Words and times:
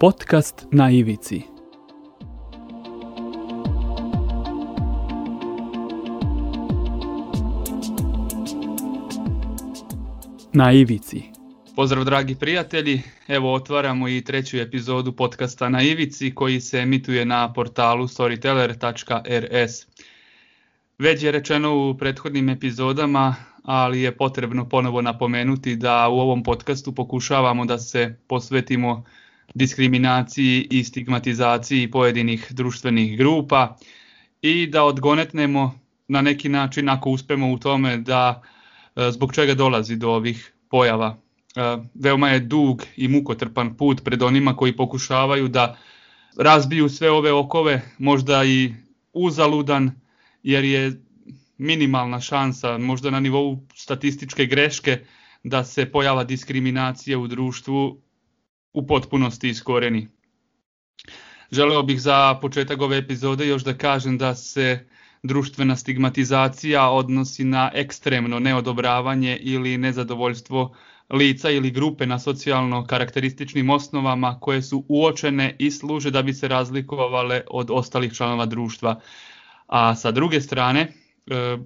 Podcast 0.00 0.66
na 0.72 0.90
ivici. 0.90 1.42
Na 10.52 10.72
ivici. 10.72 11.22
Pozdrav 11.76 12.04
dragi 12.04 12.34
prijatelji, 12.34 13.02
evo 13.28 13.54
otvaramo 13.54 14.08
i 14.08 14.24
treću 14.24 14.56
epizodu 14.56 15.12
podcasta 15.12 15.68
na 15.68 15.82
ivici 15.82 16.34
koji 16.34 16.60
se 16.60 16.78
emituje 16.78 17.24
na 17.24 17.52
portalu 17.52 18.04
storyteller.rs. 18.04 19.86
Već 20.98 21.22
je 21.22 21.32
rečeno 21.32 21.90
u 21.90 21.94
prethodnim 21.98 22.48
epizodama, 22.48 23.34
ali 23.62 24.00
je 24.00 24.16
potrebno 24.16 24.68
ponovo 24.68 25.02
napomenuti 25.02 25.76
da 25.76 26.08
u 26.08 26.18
ovom 26.18 26.42
podcastu 26.42 26.94
pokušavamo 26.94 27.64
da 27.64 27.78
se 27.78 28.16
posvetimo 28.26 29.04
diskriminaciji 29.54 30.66
i 30.70 30.84
stigmatizaciji 30.84 31.90
pojedinih 31.90 32.46
društvenih 32.50 33.18
grupa 33.18 33.76
i 34.42 34.66
da 34.66 34.84
odgonetnemo 34.84 35.80
na 36.08 36.22
neki 36.22 36.48
način 36.48 36.88
ako 36.88 37.10
uspemo 37.10 37.52
u 37.52 37.58
tome 37.58 37.96
da 37.96 38.42
e, 38.96 39.10
zbog 39.10 39.34
čega 39.34 39.54
dolazi 39.54 39.96
do 39.96 40.10
ovih 40.10 40.52
pojava. 40.70 41.18
E, 41.56 41.60
veoma 41.94 42.28
je 42.28 42.40
dug 42.40 42.82
i 42.96 43.08
mukotrpan 43.08 43.76
put 43.76 44.04
pred 44.04 44.22
onima 44.22 44.56
koji 44.56 44.76
pokušavaju 44.76 45.48
da 45.48 45.76
razbiju 46.38 46.88
sve 46.88 47.10
ove 47.10 47.32
okove, 47.32 47.82
možda 47.98 48.44
i 48.44 48.74
uzaludan, 49.12 49.90
jer 50.42 50.64
je 50.64 51.02
minimalna 51.58 52.20
šansa, 52.20 52.78
možda 52.78 53.10
na 53.10 53.20
nivou 53.20 53.66
statističke 53.74 54.46
greške, 54.46 54.98
da 55.44 55.64
se 55.64 55.90
pojava 55.92 56.24
diskriminacije 56.24 57.16
u 57.16 57.26
društvu 57.26 58.02
u 58.72 58.86
potpunosti 58.86 59.48
iskoreni. 59.48 60.08
Želeo 61.52 61.82
bih 61.82 62.00
za 62.00 62.38
početak 62.40 62.80
ove 62.80 62.98
epizode 62.98 63.48
još 63.48 63.64
da 63.64 63.74
kažem 63.74 64.18
da 64.18 64.34
se 64.34 64.88
društvena 65.22 65.76
stigmatizacija 65.76 66.90
odnosi 66.90 67.44
na 67.44 67.70
ekstremno 67.74 68.38
neodobravanje 68.38 69.36
ili 69.36 69.78
nezadovoljstvo 69.78 70.76
lica 71.10 71.50
ili 71.50 71.70
grupe 71.70 72.06
na 72.06 72.18
socijalno 72.18 72.86
karakterističnim 72.86 73.70
osnovama 73.70 74.40
koje 74.40 74.62
su 74.62 74.84
uočene 74.88 75.56
i 75.58 75.70
služe 75.70 76.10
da 76.10 76.22
bi 76.22 76.34
se 76.34 76.48
razlikovale 76.48 77.42
od 77.50 77.70
ostalih 77.70 78.12
članova 78.12 78.46
društva. 78.46 79.00
A 79.66 79.94
sa 79.94 80.10
druge 80.10 80.40
strane, 80.40 80.80
e, 80.80 81.58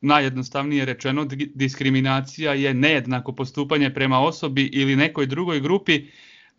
najjednostavnije 0.00 0.84
rečeno, 0.84 1.24
diskriminacija 1.54 2.54
je 2.54 2.74
nejednako 2.74 3.32
postupanje 3.32 3.94
prema 3.94 4.20
osobi 4.20 4.62
ili 4.72 4.96
nekoj 4.96 5.26
drugoj 5.26 5.60
grupi 5.60 6.06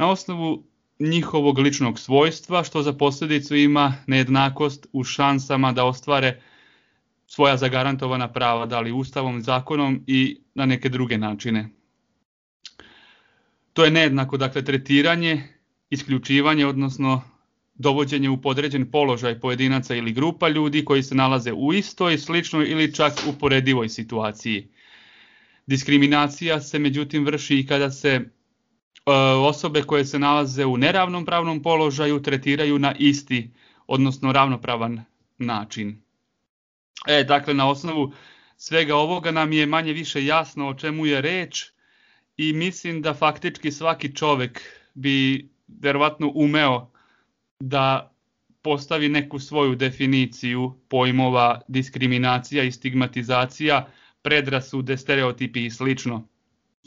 na 0.02 0.10
osnovu 0.10 0.64
njihovog 1.00 1.60
ličnog 1.60 2.00
svojstva, 2.00 2.64
što 2.64 2.82
za 2.82 2.94
posljedicu 2.94 3.56
ima 3.56 3.94
nejednakost 4.08 4.88
u 4.94 5.04
šansama 5.04 5.72
da 5.72 5.86
ostvare 5.86 6.42
svoja 7.28 7.58
zagarantovana 7.58 8.28
prava, 8.34 8.66
da 8.66 8.80
li 8.80 8.92
ustavom, 8.92 9.42
zakonom 9.42 10.04
i 10.08 10.42
na 10.56 10.66
neke 10.66 10.90
druge 10.90 11.18
načine. 11.18 11.70
To 13.74 13.86
je 13.86 13.92
nejednako 13.92 14.38
dakle, 14.38 14.64
tretiranje, 14.66 15.44
isključivanje, 15.90 16.66
odnosno 16.66 17.22
dovođenje 17.76 18.30
u 18.30 18.42
podređen 18.42 18.92
položaj 18.92 19.40
pojedinaca 19.40 19.96
ili 19.96 20.14
grupa 20.14 20.50
ljudi 20.50 20.86
koji 20.86 21.04
se 21.04 21.16
nalaze 21.16 21.54
u 21.54 21.74
istoj, 21.74 22.18
sličnoj 22.18 22.72
ili 22.72 22.94
čak 22.94 23.14
uporedivoj 23.30 23.90
situaciji. 23.90 24.68
Diskriminacija 25.68 26.62
se 26.62 26.80
međutim 26.80 27.26
vrši 27.26 27.60
i 27.60 27.68
kada 27.68 27.92
se 27.92 28.22
osobe 29.50 29.82
koje 29.84 30.06
se 30.06 30.20
nalaze 30.20 30.66
u 30.66 30.78
neravnom 30.78 31.26
pravnom 31.26 31.62
položaju 31.64 32.22
tretiraju 32.22 32.80
na 32.80 32.96
isti, 33.00 33.52
odnosno 33.88 34.32
ravnopravan 34.32 35.04
način. 35.38 36.02
E, 37.08 37.24
dakle, 37.24 37.54
na 37.54 37.70
osnovu 37.70 38.12
svega 38.58 38.96
ovoga 38.96 39.32
nam 39.32 39.54
je 39.54 39.66
manje 39.66 39.94
više 39.94 40.26
jasno 40.26 40.68
o 40.68 40.74
čemu 40.74 41.06
je 41.06 41.22
reč 41.22 41.66
i 42.38 42.54
mislim 42.54 43.02
da 43.02 43.14
faktički 43.14 43.72
svaki 43.72 44.16
čovek 44.16 44.62
bi 44.94 45.50
verovatno 45.68 46.32
umeo 46.36 46.92
da 47.60 48.12
postavi 48.62 49.10
neku 49.10 49.40
svoju 49.40 49.76
definiciju 49.76 50.74
pojmova 50.90 51.62
diskriminacija 51.68 52.64
i 52.64 52.72
stigmatizacija, 52.72 53.88
predrasude, 54.22 54.98
stereotipi 54.98 55.66
i 55.66 55.72
slično 55.72 56.28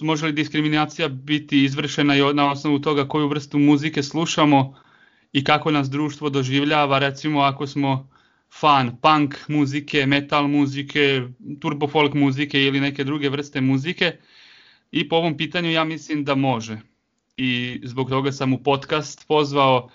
može 0.01 0.27
li 0.27 0.33
diskriminacija 0.33 1.09
biti 1.09 1.65
izvršena 1.65 2.17
i 2.17 2.35
na 2.35 2.51
osnovu 2.51 2.79
toga 2.79 3.09
koju 3.09 3.29
vrstu 3.29 3.59
muzike 3.59 4.03
slušamo 4.03 4.75
i 5.33 5.45
kako 5.45 5.71
nas 5.71 5.91
društvo 5.91 6.31
doživljava, 6.31 6.99
recimo 6.99 7.41
ako 7.41 7.67
smo 7.67 8.09
fan 8.61 8.97
punk 9.03 9.35
muzike, 9.49 10.07
metal 10.07 10.49
muzike, 10.49 11.23
turbo 11.61 11.89
folk 11.89 12.15
muzike 12.15 12.63
ili 12.63 12.81
neke 12.81 13.05
druge 13.05 13.29
vrste 13.29 13.61
muzike. 13.61 14.17
I 14.91 15.09
po 15.09 15.17
ovom 15.17 15.37
pitanju 15.37 15.71
ja 15.71 15.85
mislim 15.85 16.25
da 16.25 16.35
može. 16.35 16.79
I 17.37 17.81
zbog 17.85 18.11
toga 18.11 18.33
sam 18.33 18.53
u 18.53 18.63
podcast 18.63 19.25
pozvao 19.29 19.91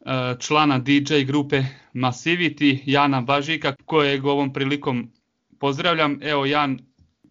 e, 0.00 0.34
člana 0.40 0.78
DJ 0.78 1.20
grupe 1.26 1.62
Massivity, 1.94 2.78
Jana 2.84 3.20
Bažika, 3.20 3.74
kojeg 3.84 4.24
ovom 4.24 4.52
prilikom 4.52 5.12
pozdravljam. 5.58 6.18
Evo 6.22 6.46
Jan, 6.46 6.78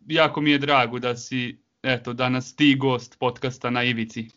jako 0.08 0.42
mi 0.42 0.52
je 0.52 0.58
drago 0.58 1.00
da 1.00 1.16
si 1.16 1.58
eto, 1.84 2.14
danas 2.14 2.56
ti 2.56 2.76
gost 2.76 3.20
podcasta 3.20 3.70
na 3.70 3.84
Ivici. 3.84 4.28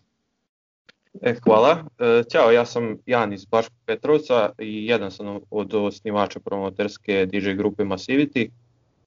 E, 1.22 1.34
hvala. 1.44 1.84
E, 1.98 2.22
ćao, 2.30 2.50
ja 2.50 2.66
sam 2.66 2.98
Jan 3.06 3.32
iz 3.32 3.44
Baškog 3.44 3.76
Petrovca 3.86 4.50
i 4.58 4.86
jedan 4.86 5.10
sam 5.10 5.40
od 5.50 5.74
osnivača 5.74 6.40
promoterske 6.40 7.26
DJ 7.26 7.50
grupe 7.50 7.84
Massivity, 7.84 8.48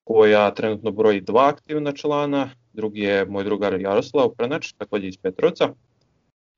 koja 0.03 0.53
trenutno 0.53 0.91
broji 0.91 1.21
dva 1.21 1.47
aktivna 1.47 1.91
člana, 1.91 2.49
drugi 2.73 3.01
je 3.01 3.25
moj 3.25 3.43
drugar 3.43 3.81
Jaroslav 3.81 4.29
Pranač, 4.29 4.73
takođe 4.73 5.07
iz 5.07 5.17
Petrovca. 5.17 5.69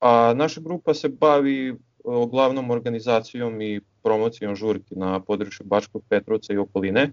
A 0.00 0.34
naša 0.36 0.60
grupa 0.60 0.94
se 0.94 1.08
bavi 1.08 1.76
uglavnom 2.04 2.70
organizacijom 2.70 3.62
i 3.62 3.80
promocijom 4.02 4.56
žurki 4.56 4.94
na 4.94 5.20
području 5.20 5.66
Bačkog 5.66 6.02
Petrovca 6.08 6.52
i 6.52 6.56
okoline, 6.56 7.10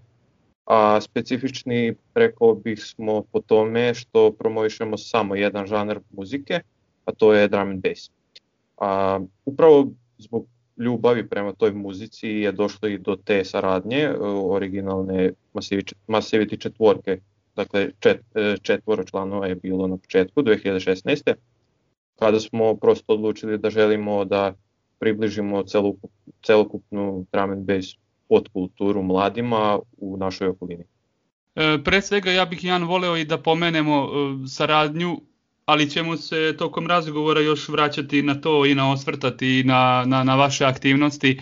a 0.66 1.00
specifični 1.00 1.94
rekao 2.14 2.54
bih 2.54 2.84
smo 2.84 3.22
po 3.32 3.40
tome 3.40 3.94
što 3.94 4.32
promovišemo 4.32 4.96
samo 4.98 5.34
jedan 5.34 5.66
žanar 5.66 6.00
muzike, 6.10 6.60
a 7.04 7.12
to 7.12 7.34
je 7.34 7.48
drum 7.48 7.68
and 7.68 7.82
bass. 7.82 8.10
A, 8.78 9.20
upravo 9.44 9.86
zbog 10.18 10.46
ljubavi 10.76 11.28
prema 11.28 11.52
toj 11.52 11.72
muzici 11.72 12.28
je 12.28 12.52
došlo 12.52 12.88
i 12.88 12.98
do 12.98 13.16
te 13.16 13.44
saradnje 13.44 13.98
e, 13.98 14.16
originalne 14.28 15.32
Massivity 16.08 16.60
četvorke, 16.60 17.20
dakle 17.56 17.90
čet, 17.98 18.20
e, 18.34 18.56
četvoro 18.62 19.04
članova 19.04 19.46
je 19.46 19.54
bilo 19.54 19.86
na 19.86 19.96
početku 19.96 20.42
2016. 20.42 21.34
kada 22.18 22.40
smo 22.40 22.76
prosto 22.76 23.12
odlučili 23.12 23.58
da 23.58 23.70
želimo 23.70 24.24
da 24.24 24.54
približimo 24.98 25.62
celokup, 25.62 26.10
celokupnu 26.42 27.26
drum 27.32 27.50
and 27.50 27.66
bass 27.66 27.96
podkulturu 28.28 29.02
mladima 29.02 29.78
u 29.98 30.16
našoj 30.16 30.48
okolini. 30.48 30.84
E, 31.56 31.78
pre 31.84 32.02
svega 32.02 32.30
ja 32.30 32.44
bih 32.44 32.64
Jan 32.64 32.84
voleo 32.84 33.16
i 33.16 33.24
da 33.24 33.38
pomenemo 33.38 34.04
e, 34.04 34.48
saradnju, 34.48 35.20
ali 35.64 35.90
ćemo 35.90 36.16
se 36.16 36.54
tokom 36.58 36.86
razgovora 36.86 37.40
još 37.40 37.68
vraćati 37.68 38.22
na 38.22 38.40
to 38.40 38.66
i 38.66 38.74
na 38.74 38.92
osvrtati 38.92 39.64
na, 39.64 40.04
na, 40.06 40.24
na 40.24 40.34
vaše 40.34 40.64
aktivnosti. 40.64 41.40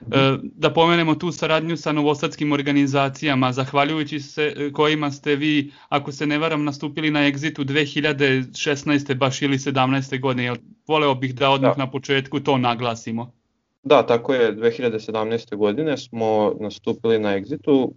E, 0.00 0.36
da 0.42 0.72
pomenemo 0.72 1.14
tu 1.14 1.32
saradnju 1.32 1.76
sa 1.76 1.92
novosadskim 1.92 2.52
organizacijama, 2.52 3.52
zahvaljujući 3.52 4.20
se 4.20 4.70
kojima 4.72 5.10
ste 5.10 5.36
vi, 5.36 5.72
ako 5.88 6.12
se 6.12 6.26
ne 6.26 6.38
varam, 6.38 6.64
nastupili 6.64 7.10
na 7.10 7.20
Exitu 7.20 7.64
2016. 7.64 9.14
baš 9.14 9.42
ili 9.42 9.58
17. 9.58 10.20
godine. 10.20 10.54
Voleo 10.86 11.14
bih 11.14 11.34
da 11.34 11.50
odmah 11.50 11.76
da. 11.76 11.84
na 11.84 11.90
početku 11.90 12.40
to 12.40 12.58
naglasimo. 12.58 13.43
Da, 13.84 14.06
tako 14.06 14.34
je, 14.34 14.56
2017. 14.56 15.56
godine 15.56 15.96
smo 15.98 16.54
nastupili 16.60 17.18
na 17.18 17.38
Exitu, 17.38 17.92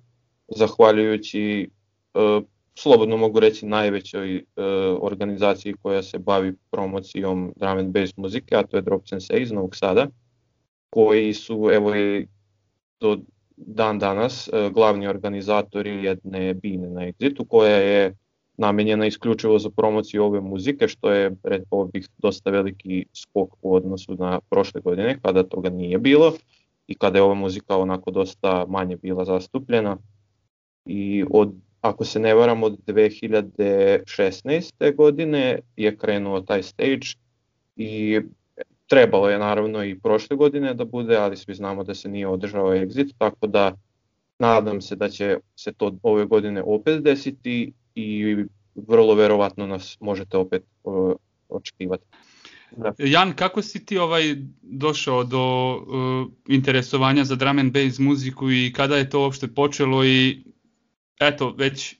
zahvaljujući, 0.55 1.69
e, 2.13 2.41
slobodno 2.75 3.17
mogu 3.17 3.39
reći, 3.39 3.65
najvećoj 3.65 4.35
e, 4.35 4.43
organizaciji 5.01 5.73
koja 5.81 6.03
se 6.03 6.19
bavi 6.19 6.53
promocijom 6.71 7.53
drum 7.55 7.77
and 7.77 7.93
bass 7.93 8.17
muzike, 8.17 8.55
a 8.55 8.63
to 8.63 8.77
je 8.77 8.81
Drop 8.81 9.07
Sensei 9.07 9.41
iz 9.41 9.51
Novog 9.51 9.75
Sada, 9.75 10.07
koji 10.89 11.33
su, 11.33 11.69
evo 11.73 11.95
i 11.95 12.27
do 12.99 13.17
dan 13.57 13.99
danas, 13.99 14.47
e, 14.47 14.69
glavni 14.73 15.07
organizatori 15.07 16.03
jedne 16.03 16.53
bine 16.53 16.89
na 16.89 17.01
Exitu, 17.01 17.47
koja 17.47 17.77
je 17.77 18.15
namenjena 18.57 19.05
isključivo 19.05 19.59
za 19.59 19.69
promociju 19.69 20.23
ove 20.23 20.41
muzike, 20.41 20.87
što 20.87 21.11
je, 21.11 21.35
rekao 21.43 21.85
bih, 21.85 22.09
dosta 22.17 22.49
veliki 22.49 23.05
skok 23.13 23.49
u 23.61 23.75
odnosu 23.75 24.15
na 24.15 24.39
prošle 24.49 24.81
godine, 24.81 25.19
kada 25.21 25.43
toga 25.43 25.69
nije 25.69 25.97
bilo 25.97 26.33
i 26.87 26.95
kada 26.95 27.17
je 27.17 27.23
ova 27.23 27.33
muzika 27.33 27.77
onako 27.77 28.11
dosta 28.11 28.65
manje 28.69 28.97
bila 28.97 29.25
zastupljena. 29.25 29.97
I 30.85 31.25
od, 31.31 31.53
ako 31.81 32.05
se 32.05 32.19
ne 32.19 32.33
varam, 32.33 32.63
od 32.63 32.77
2016. 32.87 34.95
godine 34.95 35.59
je 35.75 35.97
krenuo 35.97 36.41
taj 36.41 36.63
stage 36.63 37.07
i 37.75 38.21
trebalo 38.87 39.29
je 39.29 39.39
naravno 39.39 39.83
i 39.83 39.99
prošle 39.99 40.37
godine 40.37 40.73
da 40.73 40.85
bude, 40.85 41.17
ali 41.17 41.37
svi 41.37 41.53
znamo 41.53 41.83
da 41.83 41.95
se 41.95 42.09
nije 42.09 42.27
održao 42.27 42.69
exit, 42.69 43.13
tako 43.17 43.47
da 43.47 43.75
nadam 44.39 44.81
se 44.81 44.95
da 44.95 45.09
će 45.09 45.37
se 45.55 45.73
to 45.73 45.97
ove 46.03 46.25
godine 46.25 46.63
opet 46.65 47.03
desiti 47.03 47.73
i 47.97 48.45
vrlo 48.75 49.15
verovatno 49.15 49.67
nas 49.67 49.97
možete 49.99 50.37
opet 50.37 50.63
uh, 50.83 51.11
očekivati. 51.49 52.05
Da. 52.77 52.93
Jan, 52.97 53.33
kako 53.33 53.61
si 53.61 53.85
ti 53.85 53.97
ovaj 53.97 54.35
došao 54.61 55.23
do 55.23 55.75
uh, 55.75 56.31
interesovanja 56.47 57.23
za 57.25 57.35
drum 57.35 57.59
and 57.59 57.73
bass 57.73 57.99
muziku 57.99 58.51
i 58.51 58.73
kada 58.75 58.97
je 58.97 59.09
to 59.09 59.21
uopšte 59.21 59.47
počelo 59.47 60.05
i 60.05 60.43
eto, 61.19 61.53
već 61.57 61.95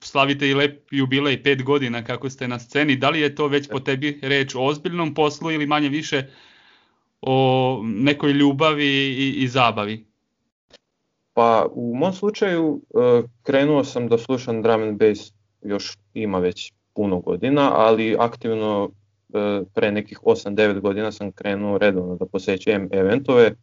slavite 0.00 0.48
i 0.48 0.54
lep 0.54 0.88
jubilej, 0.90 1.42
pet 1.42 1.62
godina 1.62 2.04
kako 2.04 2.30
ste 2.30 2.48
na 2.48 2.58
sceni, 2.58 2.96
da 2.96 3.10
li 3.10 3.20
je 3.20 3.34
to 3.34 3.48
već 3.48 3.68
po 3.68 3.80
tebi 3.80 4.18
reč 4.22 4.54
o 4.54 4.60
ozbiljnom 4.60 5.14
poslu 5.14 5.50
ili 5.50 5.66
manje 5.66 5.88
više 5.88 6.26
o 7.20 7.80
nekoj 7.84 8.32
ljubavi 8.32 8.86
i, 8.86 9.34
i 9.42 9.48
zabavi? 9.48 10.09
Pa 11.40 11.66
u 11.72 11.94
mom 11.94 12.12
slučaju 12.12 12.80
uh, 12.90 13.24
krenuo 13.42 13.84
sam 13.84 14.08
da 14.08 14.18
slušam 14.18 14.62
drum 14.62 14.82
and 14.82 14.98
bass 14.98 15.32
još 15.62 15.98
ima 16.14 16.38
već 16.38 16.72
puno 16.94 17.20
godina, 17.20 17.72
ali 17.74 18.16
aktivno 18.18 18.84
uh, 18.84 19.66
pre 19.74 19.92
nekih 19.92 20.20
8-9 20.22 20.80
godina 20.80 21.12
sam 21.12 21.32
krenuo 21.32 21.78
redovno 21.78 22.16
da 22.16 22.26
posećujem 22.26 22.88
eventove, 22.92 23.54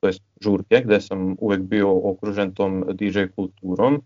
to 0.00 0.06
jest 0.06 0.22
žurke, 0.40 0.82
gde 0.84 1.00
sam 1.00 1.36
uvek 1.38 1.60
bio 1.60 2.10
okružen 2.10 2.54
tom 2.54 2.84
DJ 2.92 3.20
kulturom 3.36 4.02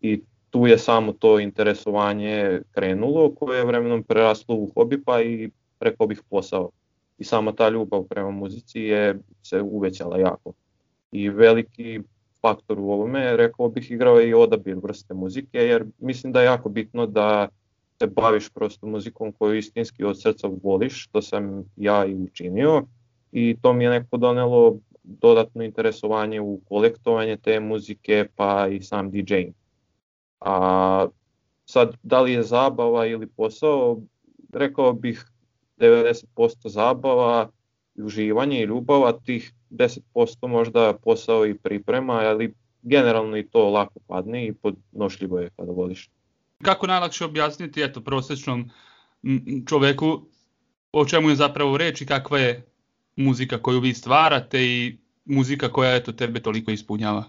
i 0.00 0.22
tu 0.50 0.66
je 0.66 0.78
samo 0.78 1.12
to 1.12 1.40
interesovanje 1.40 2.60
krenulo 2.70 3.34
koje 3.34 3.58
je 3.58 3.64
vremenom 3.64 4.02
preraslo 4.02 4.54
u 4.54 4.70
hobi 4.74 5.02
pa 5.04 5.22
i 5.22 5.50
preko 5.78 6.06
bih 6.06 6.22
posao. 6.30 6.70
I 7.18 7.24
sama 7.24 7.52
ta 7.52 7.68
ljubav 7.68 8.02
prema 8.02 8.30
muzici 8.30 8.80
je 8.80 9.18
se 9.42 9.62
uvećala 9.62 10.18
jako. 10.18 10.52
I 11.12 11.28
veliki 11.30 12.00
faktor 12.40 12.80
u 12.80 12.90
ovome, 12.90 13.36
rekao 13.36 13.68
bih, 13.68 13.90
igrao 13.90 14.20
i 14.20 14.34
odabir 14.34 14.76
vrste 14.82 15.14
muzike, 15.14 15.58
jer 15.58 15.84
mislim 15.98 16.32
da 16.32 16.40
je 16.40 16.46
jako 16.46 16.68
bitno 16.68 17.06
da 17.06 17.48
se 17.98 18.06
baviš 18.06 18.50
prosto 18.50 18.86
muzikom 18.86 19.32
koju 19.32 19.56
istinski 19.56 20.04
od 20.04 20.20
srca 20.22 20.48
voliš, 20.62 21.04
što 21.04 21.22
sam 21.22 21.64
ja 21.76 22.06
i 22.06 22.14
učinio 22.14 22.82
i 23.32 23.56
to 23.62 23.72
mi 23.72 23.84
je 23.84 23.90
neko 23.90 24.16
donelo 24.16 24.78
dodatno 25.02 25.64
interesovanje 25.64 26.40
u 26.40 26.60
kolektovanje 26.68 27.36
te 27.36 27.60
muzike 27.60 28.26
pa 28.36 28.68
i 28.68 28.82
sam 28.82 29.10
DJing. 29.10 29.54
A 30.40 31.06
sad, 31.64 31.96
da 32.02 32.20
li 32.20 32.32
je 32.32 32.42
zabava 32.42 33.06
ili 33.06 33.26
posao, 33.26 34.00
rekao 34.52 34.92
bih 34.92 35.24
90% 35.78 36.68
zabava, 36.68 37.48
uživanje 38.02 38.60
i 38.60 38.64
ljubav, 38.64 39.04
a 39.04 39.12
tih 39.18 39.52
10% 39.70 40.46
možda 40.48 40.92
posao 41.04 41.46
i 41.46 41.54
priprema, 41.54 42.12
ali 42.12 42.54
generalno 42.82 43.36
i 43.36 43.48
to 43.48 43.70
lako 43.70 44.00
padne 44.06 44.46
i 44.46 44.52
podnošljivo 44.52 45.40
je 45.40 45.50
kada 45.56 45.72
voliš. 45.72 46.10
Kako 46.62 46.86
najlakše 46.86 47.24
objasniti 47.24 47.82
eto, 47.82 48.00
prosečnom 48.00 48.70
čoveku 49.68 50.22
o 50.92 51.04
čemu 51.04 51.30
je 51.30 51.36
zapravo 51.36 51.76
reč 51.76 52.00
i 52.00 52.06
kakva 52.06 52.38
je 52.38 52.66
muzika 53.16 53.62
koju 53.62 53.80
vi 53.80 53.94
stvarate 53.94 54.62
i 54.62 54.98
muzika 55.24 55.72
koja 55.72 55.94
eto, 55.94 56.12
tebe 56.12 56.40
toliko 56.40 56.70
ispunjava? 56.70 57.24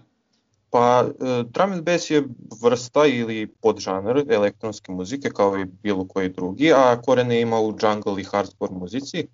Pa, 0.70 1.04
e, 1.08 1.42
drum 1.50 1.72
and 1.72 1.84
bass 1.84 2.10
je 2.10 2.24
vrsta 2.62 3.06
ili 3.06 3.46
podžanr 3.46 4.24
elektronske 4.28 4.92
muzike 4.92 5.30
kao 5.30 5.58
i 5.58 5.64
bilo 5.64 6.06
koji 6.08 6.28
drugi, 6.28 6.72
a 6.72 7.02
korene 7.02 7.40
ima 7.40 7.60
u 7.60 7.76
jungle 7.82 8.20
i 8.20 8.24
hardcore 8.24 8.74
muzici 8.74 9.26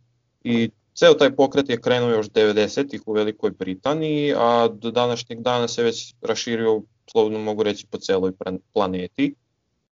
i 0.44 0.70
ceo 0.96 1.14
taj 1.14 1.36
pokret 1.36 1.68
je 1.68 1.80
krenuo 1.80 2.10
još 2.10 2.26
90-ih 2.26 3.02
u 3.06 3.12
Velikoj 3.12 3.50
Britaniji, 3.50 4.34
a 4.36 4.68
do 4.68 4.90
današnjeg 4.90 5.40
dana 5.40 5.68
se 5.68 5.82
već 5.82 6.14
raširio, 6.22 6.82
slovno 7.10 7.38
mogu 7.38 7.62
reći, 7.62 7.86
po 7.86 7.98
celoj 7.98 8.32
planeti, 8.72 9.34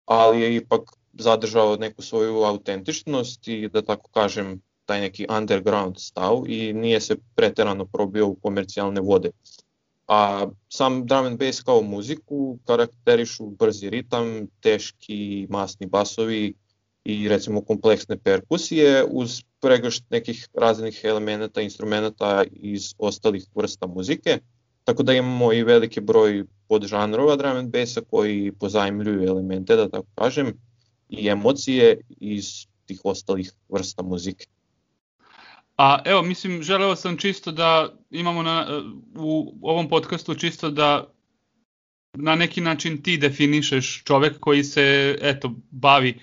ali 0.05 0.41
je 0.41 0.55
ipak 0.55 0.81
zadržao 1.13 1.75
neku 1.75 2.01
svoju 2.01 2.43
autentičnost 2.43 3.47
i 3.47 3.69
da 3.69 3.81
tako 3.81 4.09
kažem 4.09 4.61
taj 4.85 5.01
neki 5.01 5.25
underground 5.37 5.95
stav 5.97 6.43
i 6.47 6.73
nije 6.73 7.01
se 7.01 7.15
preterano 7.35 7.85
probio 7.85 8.27
u 8.27 8.35
komercijalne 8.35 9.01
vode. 9.01 9.31
A 10.07 10.47
sam 10.69 11.05
drum 11.05 11.25
and 11.25 11.39
bass 11.39 11.61
kao 11.61 11.81
muziku 11.81 12.57
karakterišu 12.65 13.45
brzi 13.45 13.89
ritam, 13.89 14.47
teški 14.61 15.47
masni 15.49 15.87
basovi 15.87 16.53
i 17.07 17.27
recimo 17.29 17.61
kompleksne 17.61 18.17
perkusije 18.17 19.03
uz 19.09 19.41
pregršt 19.61 20.03
nekih 20.09 20.47
raznih 20.53 20.99
elemenata, 21.03 21.61
instrumenta 21.61 22.43
iz 22.51 22.93
ostalih 22.97 23.45
vrsta 23.55 23.87
muzike, 23.87 24.39
tako 24.83 25.03
da 25.03 25.13
imamo 25.13 25.53
i 25.53 25.63
veliki 25.63 26.01
broj 26.01 26.43
podžanrova 26.67 27.35
drum 27.35 27.57
and 27.57 27.71
bassa 27.71 28.01
koji 28.01 28.51
pozajmljuju 28.59 29.23
elemente, 29.23 29.75
da 29.75 29.89
tako 29.89 30.07
kažem, 30.15 30.53
i 31.09 31.29
emocije 31.29 32.01
iz 32.09 32.67
tih 32.85 32.99
ostalih 33.03 33.51
vrsta 33.69 34.03
muzike. 34.03 34.45
A 35.77 36.01
evo, 36.05 36.21
mislim, 36.23 36.63
želeo 36.63 36.95
sam 36.95 37.17
čisto 37.17 37.51
da 37.51 37.93
imamo 38.11 38.43
na, 38.43 38.83
u 39.15 39.53
ovom 39.61 39.89
podcastu 39.89 40.35
čisto 40.35 40.69
da 40.69 41.13
na 42.13 42.35
neki 42.35 42.61
način 42.61 43.03
ti 43.03 43.17
definišeš 43.17 44.03
čovek 44.03 44.39
koji 44.39 44.63
se 44.63 45.17
eto 45.21 45.53
bavi 45.71 46.19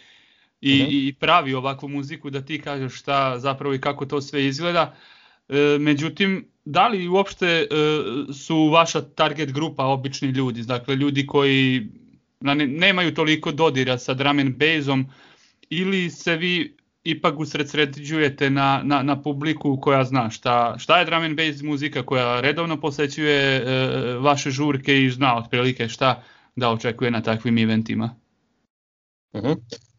i, 0.64 0.72
uh 0.72 0.86
mhm. 0.86 0.90
-huh. 0.90 1.08
i 1.08 1.12
pravi 1.12 1.54
ovakvu 1.54 1.88
muziku, 1.88 2.30
da 2.30 2.40
ti 2.40 2.60
kažeš 2.60 2.94
šta 2.98 3.38
zapravo 3.38 3.74
i 3.74 3.80
kako 3.80 4.06
to 4.06 4.20
sve 4.20 4.46
izgleda. 4.46 4.94
E, 5.48 5.76
međutim, 5.80 6.48
da 6.64 6.88
li 6.88 7.08
uopšte 7.08 7.46
e, 7.46 7.66
su 8.32 8.68
vaša 8.68 9.02
target 9.02 9.52
grupa 9.52 9.84
obični 9.84 10.28
ljudi, 10.28 10.62
dakle 10.62 10.96
ljudi 10.96 11.26
koji 11.26 11.86
na, 12.40 12.54
ne, 12.54 12.66
nemaju 12.66 13.14
toliko 13.14 13.52
dodira 13.52 13.98
sa 13.98 14.14
drum 14.14 14.38
and 14.38 14.56
bassom 14.56 15.06
ili 15.70 16.10
se 16.10 16.36
vi 16.36 16.76
ipak 17.04 17.38
usredsređujete 17.38 18.50
na, 18.50 18.80
na, 18.84 19.02
na 19.02 19.22
publiku 19.22 19.78
koja 19.80 20.04
zna 20.04 20.30
šta, 20.30 20.78
šta 20.78 20.98
je 20.98 21.04
drum 21.04 21.22
and 21.22 21.36
bass 21.36 21.62
muzika, 21.62 22.02
koja 22.02 22.40
redovno 22.40 22.80
posećuje 22.80 23.56
e, 23.56 23.62
vaše 24.18 24.50
žurke 24.50 25.02
i 25.02 25.10
zna 25.10 25.36
otprilike 25.36 25.88
šta 25.88 26.22
da 26.56 26.70
očekuje 26.70 27.10
na 27.10 27.22
takvim 27.22 27.58
eventima. 27.58 28.16
Uh 29.32 29.42
mhm. 29.42 29.52
-huh. 29.52 29.93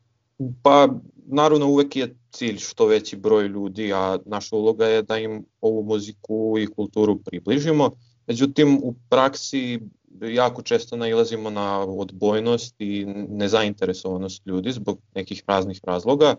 Pa 0.61 0.89
naravno 1.25 1.67
uvek 1.67 1.95
je 1.95 2.15
cilj 2.31 2.57
što 2.57 2.85
veći 2.85 3.15
broj 3.15 3.47
ljudi, 3.47 3.93
a 3.93 4.17
naša 4.25 4.55
uloga 4.55 4.85
je 4.85 5.01
da 5.01 5.17
im 5.17 5.45
ovu 5.61 5.83
muziku 5.83 6.55
i 6.59 6.67
kulturu 6.67 7.19
približimo. 7.19 7.91
Međutim, 8.27 8.79
u 8.83 8.95
praksi 9.09 9.79
jako 10.21 10.61
često 10.61 10.97
nailazimo 10.97 11.49
na 11.49 11.79
odbojnost 11.79 12.75
i 12.79 13.05
nezainteresovanost 13.29 14.45
ljudi 14.45 14.71
zbog 14.71 14.99
nekih 15.15 15.43
raznih 15.47 15.79
razloga 15.83 16.35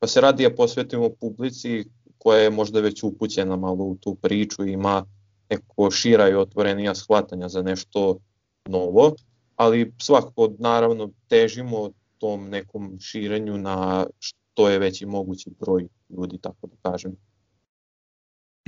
pa 0.00 0.06
se 0.06 0.20
radije 0.20 0.56
posvetimo 0.56 1.08
publici 1.20 1.84
koja 2.18 2.38
je 2.38 2.50
možda 2.50 2.80
već 2.80 3.02
upućena 3.02 3.56
malo 3.56 3.84
u 3.84 3.96
tu 4.00 4.14
priču 4.14 4.66
i 4.66 4.72
ima 4.72 5.04
neko 5.50 5.90
šira 5.90 6.28
i 6.28 6.34
otvorenija 6.34 6.94
shvatanja 6.94 7.48
za 7.48 7.62
nešto 7.62 8.18
novo, 8.66 9.14
ali 9.56 9.92
svakako 9.98 10.52
naravno 10.58 11.10
težimo 11.28 11.90
tom 12.20 12.48
nekom 12.48 13.00
širenju 13.00 13.58
na 13.58 14.06
što 14.18 14.68
je 14.68 14.78
veći 14.78 15.06
mogući 15.06 15.50
broj 15.60 15.88
ljudi, 16.08 16.38
tako 16.38 16.66
da 16.66 16.90
kažem. 16.90 17.12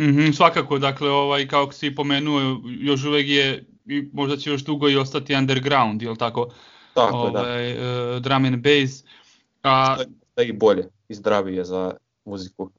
Mm 0.01 0.05
-hmm, 0.05 0.33
svakako, 0.33 0.79
dakle, 0.79 1.11
ovaj, 1.11 1.49
kao 1.49 1.73
si 1.73 1.95
pomenuo, 1.95 2.61
još 2.81 3.05
uvek 3.05 3.29
je, 3.29 3.65
i 3.87 4.09
možda 4.13 4.37
će 4.37 4.51
još 4.51 4.65
dugo 4.65 4.89
i 4.89 4.97
ostati 4.97 5.35
underground, 5.35 6.03
je 6.03 6.11
li 6.11 6.19
tako? 6.19 6.49
Tako 6.95 7.17
ovaj, 7.17 7.69
je, 7.69 7.75
da. 7.75 8.17
Uh, 8.17 8.23
drum 8.23 8.45
and 8.45 8.57
bass. 8.57 9.05
A, 9.63 9.97
da 10.37 10.43
i 10.43 10.53
bolje 10.53 10.89
i 11.09 11.15
zdravije 11.15 11.65
za 11.65 11.95
muziku. 12.25 12.71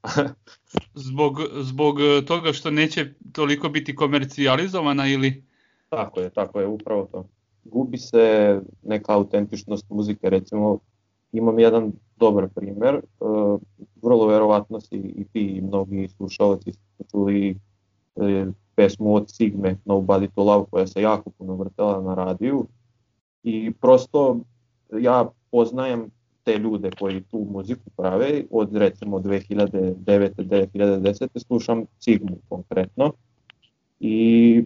zbog, 1.08 1.40
zbog 1.60 1.98
toga 2.26 2.52
što 2.52 2.70
neće 2.70 3.14
toliko 3.32 3.68
biti 3.68 3.94
komercijalizovana 3.94 5.08
ili? 5.08 5.44
Tako 5.88 6.20
je, 6.20 6.30
tako 6.30 6.60
je, 6.60 6.66
upravo 6.66 7.08
to. 7.12 7.28
Gubi 7.64 7.98
se 7.98 8.60
neka 8.82 9.12
autentičnost 9.12 9.90
muzike, 9.90 10.30
recimo 10.30 10.78
imam 11.32 11.58
jedan 11.58 11.92
dobar 12.16 12.48
primer, 12.54 13.00
uh, 13.20 13.60
vrlo 14.02 14.26
verovatno 14.26 14.80
si 14.80 14.96
i 14.96 15.24
ti 15.32 15.40
i 15.40 15.60
mnogi 15.60 16.08
slušalci 16.08 16.72
čuli 17.10 17.58
uh, 18.14 18.48
pesmu 18.74 19.14
od 19.14 19.30
Sigme 19.30 19.76
Nobody 19.84 20.28
to 20.34 20.44
Love 20.44 20.64
koja 20.70 20.86
se 20.86 21.02
jako 21.02 21.30
puno 21.30 21.54
vrtela 21.54 22.02
na 22.02 22.14
radiju. 22.14 22.66
I 23.42 23.72
prosto 23.80 24.38
ja 24.98 25.30
poznajem 25.50 26.10
te 26.44 26.58
ljude 26.58 26.90
koji 26.98 27.22
tu 27.22 27.46
muziku 27.50 27.90
prave, 27.96 28.44
od 28.50 28.76
recimo 28.76 29.18
2009-2010 29.18 31.28
slušam 31.46 31.84
Sigmu 32.00 32.36
konkretno. 32.48 33.12
I 34.00 34.64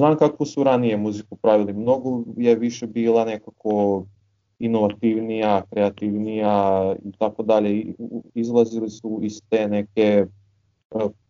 znam 0.00 0.16
kako 0.16 0.44
su 0.44 0.64
ranije 0.64 0.96
muziku 0.96 1.36
pravili, 1.36 1.72
mnogo 1.72 2.22
je 2.36 2.54
više 2.54 2.86
bila 2.86 3.24
nekako 3.24 4.04
inovativnija, 4.58 5.62
kreativnija 5.70 6.94
i 7.04 7.12
tako 7.18 7.42
dalje. 7.42 7.94
Izlazili 8.34 8.90
su 8.90 9.18
iz 9.22 9.42
te 9.48 9.68
neke 9.68 10.26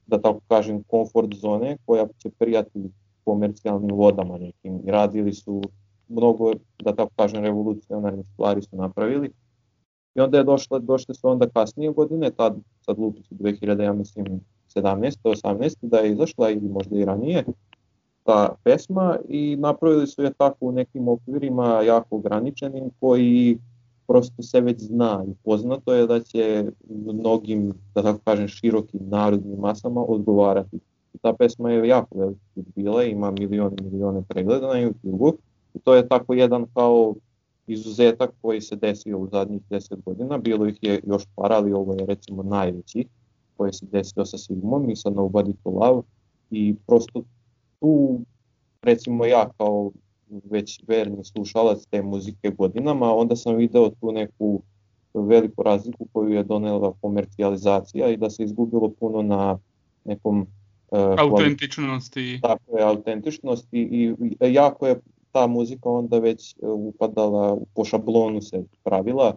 da 0.07 0.21
tako 0.21 0.41
kažem, 0.49 0.83
komfort 0.83 1.35
zone 1.35 1.77
koja 1.87 2.07
će 2.19 2.31
prijati 2.39 2.91
komercijalnim 3.25 3.97
vodama 3.97 4.39
nekim. 4.39 4.81
Radili 4.87 5.33
su 5.33 5.63
mnogo, 6.09 6.53
da 6.83 6.95
tako 6.95 7.11
kažem, 7.17 7.45
revolucionarne 7.45 8.25
stvari 8.25 8.63
su 8.63 8.77
napravili. 8.77 9.31
I 10.15 10.21
onda 10.21 10.39
je 10.39 10.45
došle, 10.45 10.81
došle 10.81 11.15
su 11.15 11.29
onda 11.29 11.49
kasnije 11.49 11.91
godine, 11.91 12.31
tad, 12.31 12.57
sad 12.81 12.97
2000, 12.97 13.83
ja 13.83 13.93
mislim, 13.93 14.41
17. 14.75 15.17
18. 15.25 15.77
da 15.83 15.99
je 15.99 16.13
izašla 16.13 16.51
ili 16.51 16.69
možda 16.69 16.97
i 16.97 17.05
ranije 17.05 17.45
ta 18.31 18.55
pesma 18.65 19.19
i 19.29 19.57
napravili 19.57 20.07
su 20.07 20.23
je 20.23 20.33
tako 20.33 20.67
u 20.67 20.73
nekim 20.73 21.09
okvirima 21.09 21.83
jako 21.83 22.17
ograničenim 22.17 22.91
koji 23.01 23.59
prosto 24.07 24.43
se 24.43 24.61
već 24.61 24.81
zna 24.81 25.25
i 25.29 25.35
poznato 25.45 25.95
je 25.95 26.07
da 26.07 26.21
će 26.21 26.65
mnogim, 26.89 27.73
da 27.95 28.03
tako 28.03 28.19
kažem, 28.25 28.49
širokim 28.49 29.01
narodnim 29.09 29.59
masama 29.59 30.01
odgovarati. 30.01 30.77
I 31.15 31.19
ta 31.19 31.33
pesma 31.33 31.71
je 31.71 31.89
jako 31.89 32.19
velika 32.19 32.41
bila, 32.55 33.05
ima 33.05 33.31
milione 33.31 33.77
i 33.81 33.85
milione 33.85 34.23
pregleda 34.29 34.67
na 34.67 34.75
YouTube-u 34.75 35.33
i 35.75 35.79
to 35.79 35.95
je 35.95 36.09
tako 36.09 36.35
jedan 36.35 36.67
kao 36.75 37.15
izuzetak 37.67 38.31
koji 38.43 38.61
se 38.61 38.77
desio 38.77 39.19
u 39.19 39.29
zadnjih 39.33 39.63
10 39.71 40.03
godina, 40.05 40.39
bilo 40.39 40.67
ih 40.67 40.79
je 40.83 41.01
još 41.07 41.27
par, 41.35 41.53
ali 41.53 41.73
ovo 41.73 41.95
je 41.95 42.07
recimo 42.07 42.43
najveći 42.43 43.07
koji 43.57 43.73
se 43.73 43.87
desio 43.93 44.25
sa 44.25 44.39
Sigmom 44.39 44.91
i 44.91 44.97
sa 44.97 45.11
Nobody 45.11 45.55
to 45.65 45.71
Love 45.71 46.03
i 46.51 46.75
prosto 46.87 47.23
tu 47.81 48.21
recimo 48.83 49.25
ja 49.25 49.49
kao 49.59 49.91
već 50.51 50.83
verni 50.89 51.25
slušalac 51.25 51.87
te 51.87 52.03
muzike 52.03 52.51
godinama, 52.51 53.15
onda 53.15 53.37
sam 53.37 53.57
video 53.57 53.91
tu 53.91 54.13
neku 54.13 54.63
veliku 55.15 55.63
razliku 55.63 56.07
koju 56.13 56.33
je 56.33 56.43
donela 56.43 56.95
komercijalizacija 57.01 58.09
i 58.09 58.17
da 58.17 58.31
se 58.31 58.45
izgubilo 58.45 58.91
puno 59.01 59.23
na 59.23 59.59
nekom 60.05 60.41
uh, 60.41 60.99
autentičnosti. 61.19 62.39
Tako 62.43 62.79
je, 62.79 62.85
autentičnosti 62.85 63.79
i, 63.79 64.15
jako 64.41 64.87
je 64.87 65.01
ta 65.33 65.47
muzika 65.47 65.89
onda 65.89 66.19
već 66.19 66.53
e, 66.53 66.67
upadala, 66.67 67.59
po 67.75 67.85
šablonu 67.85 68.41
se 68.41 68.65
pravila 68.85 69.37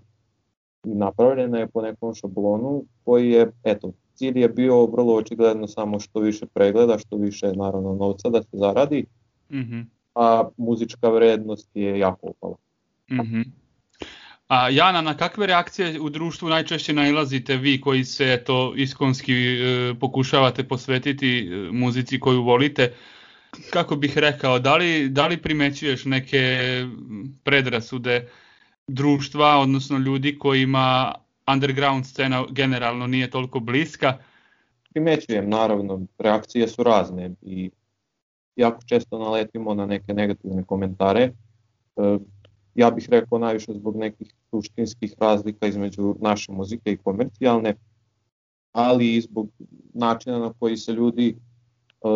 i 0.86 0.90
napravljena 0.90 1.60
je 1.60 1.68
po 1.68 1.82
nekom 1.82 2.16
šablonu 2.16 2.84
koji 3.04 3.30
je, 3.30 3.52
eto, 3.64 3.92
cilj 4.14 4.40
je 4.40 4.50
bio 4.50 4.86
vrlo 4.86 5.16
očigledno 5.16 5.68
samo 5.68 6.00
što 6.00 6.20
više 6.20 6.46
pregleda, 6.46 6.98
što 6.98 7.18
više 7.18 7.54
naravno 7.54 7.96
novca 7.96 8.30
da 8.30 8.44
se 8.44 8.58
zaradi, 8.58 9.06
mm 9.50 9.60
-hmm. 9.60 9.86
a 10.16 10.50
muzička 10.58 11.10
vrednost 11.10 11.70
je 11.74 12.00
jako 12.00 12.28
opala. 12.28 12.56
Mm 13.12 13.20
-hmm. 13.20 13.44
A 14.48 14.70
Jana, 14.70 15.02
na 15.02 15.18
kakve 15.18 15.48
reakcije 15.48 16.00
u 16.00 16.10
društvu 16.10 16.50
najčešće 16.50 16.94
nailazite 16.94 17.58
vi 17.58 17.82
koji 17.82 18.06
se 18.06 18.44
to 18.46 18.74
iskonski 18.76 19.34
e, 19.34 19.94
pokušavate 20.00 20.64
posvetiti 20.64 21.40
e, 21.40 21.72
muzici 21.72 22.20
koju 22.20 22.44
volite? 22.44 22.94
Kako 23.70 23.96
bih 23.96 24.18
rekao, 24.18 24.60
da 24.60 24.76
li, 24.76 25.10
da 25.10 25.28
li 25.28 25.38
primećuješ 25.38 26.06
neke 26.06 26.58
predrasude 27.44 28.30
društva, 28.88 29.58
odnosno 29.58 29.98
ljudi 29.98 30.38
kojima 30.38 31.14
underground 31.48 32.06
scena 32.06 32.46
generalno 32.50 33.08
nije 33.08 33.30
toliko 33.30 33.60
bliska? 33.60 34.18
Primećujem, 34.94 35.50
naravno, 35.50 36.02
reakcije 36.18 36.68
su 36.68 36.84
razne 36.84 37.32
i 37.42 37.72
jako 38.56 38.82
često 38.86 39.20
naletimo 39.20 39.74
na 39.74 39.86
neke 39.86 40.14
negativne 40.14 40.64
komentare. 40.64 41.22
E, 41.22 41.32
ja 42.76 42.92
bih 42.92 43.08
rekao 43.10 43.40
najviše 43.40 43.74
zbog 43.74 43.96
nekih 43.96 44.34
suštinskih 44.50 45.14
razlika 45.20 45.68
između 45.68 46.16
naše 46.20 46.52
muzike 46.52 46.92
i 46.92 46.98
komercijalne, 46.98 47.76
ali 48.72 49.16
i 49.16 49.22
zbog 49.22 49.50
načina 49.94 50.40
na 50.40 50.54
koji 50.60 50.78
se 50.78 50.92
ljudi 50.92 51.30
e, 51.30 51.36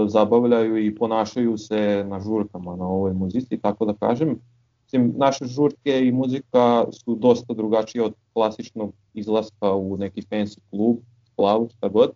zabavljaju 0.07 0.77
i 0.85 0.95
ponašaju 0.95 1.57
se 1.57 2.05
na 2.07 2.19
žurkama 2.19 2.75
na 2.75 2.85
ovoj 2.85 3.13
muzici, 3.13 3.57
tako 3.57 3.85
da 3.85 3.93
kažem. 3.93 4.39
Mislim, 4.87 5.13
naše 5.17 5.45
žurke 5.45 5.99
i 6.07 6.11
muzika 6.11 6.85
su 6.91 7.15
dosta 7.15 7.53
drugačije 7.53 8.03
od 8.03 8.13
klasičnog 8.33 8.93
izlaska 9.13 9.73
u 9.73 9.97
neki 9.97 10.21
fancy 10.21 10.59
klub, 10.69 10.97
klavu, 11.35 11.69
šta 11.77 11.87
god. 11.87 12.11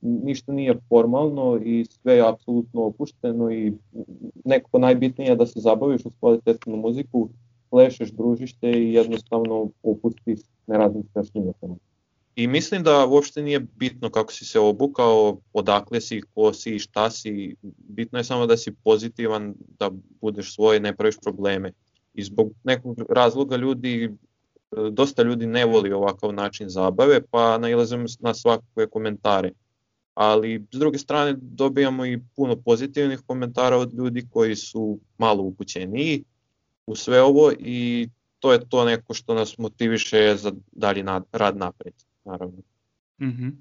Ništa 0.00 0.52
nije 0.52 0.78
formalno 0.88 1.60
i 1.64 1.84
sve 1.84 2.14
je 2.14 2.28
apsolutno 2.28 2.82
opušteno 2.82 3.50
i 3.50 3.72
nekako 4.44 4.78
najbitnije 4.78 5.28
je 5.28 5.36
da 5.36 5.46
se 5.46 5.60
zabaviš 5.60 6.04
uz 6.04 6.12
kvalitetnu 6.20 6.76
muziku, 6.76 7.28
plešeš, 7.70 8.10
družiš 8.10 8.54
te 8.54 8.70
i 8.70 8.92
jednostavno 8.92 9.70
opustiš, 9.82 10.40
ne 10.66 10.78
razmišljaš 10.78 11.34
ni 11.34 11.52
I 12.36 12.46
mislim 12.46 12.82
da 12.82 13.06
uopšte 13.06 13.42
nije 13.42 13.60
bitno 13.60 14.10
kako 14.10 14.32
si 14.32 14.44
se 14.44 14.60
obukao, 14.60 15.36
odakle 15.52 16.00
si, 16.00 16.20
ko 16.34 16.52
si, 16.52 16.78
šta 16.78 17.10
si, 17.10 17.56
bitno 17.78 18.18
je 18.18 18.24
samo 18.24 18.46
da 18.46 18.56
si 18.56 18.74
pozitivan, 18.84 19.54
da 19.78 19.90
budeš 20.20 20.54
svoj, 20.54 20.80
ne 20.80 20.96
praviš 20.96 21.16
probleme. 21.22 21.72
I 22.14 22.22
zbog 22.22 22.52
nekog 22.64 22.96
razloga 23.08 23.56
ljudi, 23.56 24.10
dosta 24.90 25.22
ljudi 25.22 25.46
ne 25.46 25.64
voli 25.64 25.92
ovakav 25.92 26.32
način 26.32 26.68
zabave, 26.68 27.20
pa 27.30 27.58
nailazimo 27.58 28.04
na 28.20 28.34
svakakve 28.34 28.86
komentare. 28.86 29.50
Ali 30.14 30.66
s 30.72 30.78
druge 30.78 30.98
strane 30.98 31.34
dobijamo 31.40 32.06
i 32.06 32.20
puno 32.36 32.56
pozitivnih 32.56 33.20
komentara 33.26 33.76
od 33.76 33.94
ljudi 33.94 34.26
koji 34.30 34.56
su 34.56 34.98
malo 35.18 35.42
upućeniji 35.42 36.24
u 36.86 36.96
sve 36.96 37.22
ovo 37.22 37.52
i 37.58 38.08
to 38.38 38.52
je 38.52 38.68
to 38.68 38.84
neko 38.84 39.14
što 39.14 39.34
nas 39.34 39.58
motiviše 39.58 40.36
za 40.36 40.52
dalji 40.72 41.04
rad 41.32 41.56
napred, 41.56 41.94
naravno. 42.24 42.58
Mm 43.20 43.26
-hmm. 43.26 43.52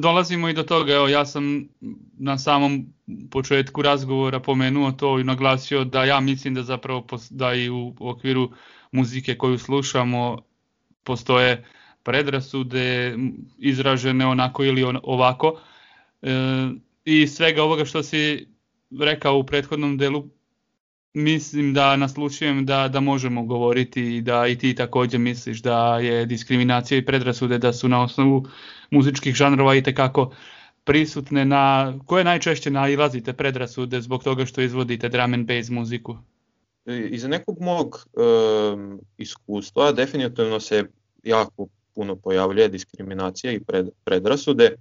Dolazimo 0.00 0.48
i 0.48 0.52
do 0.52 0.62
toga, 0.62 0.94
evo 0.94 1.08
ja 1.08 1.26
sam 1.26 1.68
na 2.18 2.38
samom 2.38 2.86
početku 3.30 3.82
razgovora 3.82 4.40
pomenuo 4.40 4.92
to 4.92 5.18
i 5.18 5.24
naglasio 5.24 5.84
da 5.84 6.04
ja 6.04 6.20
mislim 6.20 6.54
da 6.54 6.62
zapravo 6.62 7.06
da 7.30 7.54
i 7.54 7.70
u 7.70 7.94
okviru 8.00 8.50
muzike 8.92 9.38
koju 9.38 9.58
slušamo 9.58 10.38
postoje 11.04 11.64
predrasude 12.02 13.16
izražene 13.58 14.26
onako 14.26 14.64
ili 14.64 14.84
ovako. 15.02 15.60
E, 16.22 16.30
I 17.04 17.26
svega 17.26 17.62
ovoga 17.62 17.84
što 17.84 18.02
si 18.02 18.48
rekao 19.00 19.38
u 19.38 19.46
prethodnom 19.46 19.98
delu 19.98 20.28
mislim 21.14 21.74
da 21.74 21.96
naslučujem 21.96 22.66
da, 22.66 22.88
da 22.88 23.00
možemo 23.00 23.42
govoriti 23.42 24.16
i 24.16 24.20
da 24.20 24.46
i 24.46 24.58
ti 24.58 24.74
takođe 24.74 25.18
misliš 25.18 25.62
da 25.62 25.98
je 25.98 26.26
diskriminacija 26.26 26.98
i 26.98 27.04
predrasude 27.04 27.58
da 27.58 27.72
su 27.72 27.88
na 27.88 28.02
osnovu 28.02 28.46
muzičkih 28.90 29.34
žanrova 29.34 29.74
i 29.74 29.82
tekako 29.82 30.34
prisutne 30.84 31.44
na 31.44 31.94
koje 32.06 32.24
najčešće 32.24 32.70
nailazite 32.70 33.32
predrasude 33.32 34.00
zbog 34.00 34.24
toga 34.24 34.46
što 34.46 34.60
izvodite 34.60 35.08
drum 35.08 35.34
and 35.34 35.46
bass 35.46 35.70
muziku? 35.70 36.16
E, 36.86 37.08
Iz 37.10 37.24
nekog 37.24 37.60
mog 37.60 38.06
e, 38.16 38.20
iskustva 39.18 39.92
definitivno 39.92 40.60
se 40.60 40.84
jako 41.22 41.66
puno 41.94 42.16
pojavljuje 42.16 42.68
diskriminacija 42.68 43.52
i 43.52 43.60
pred, 43.60 43.88
predrasude. 44.04 44.76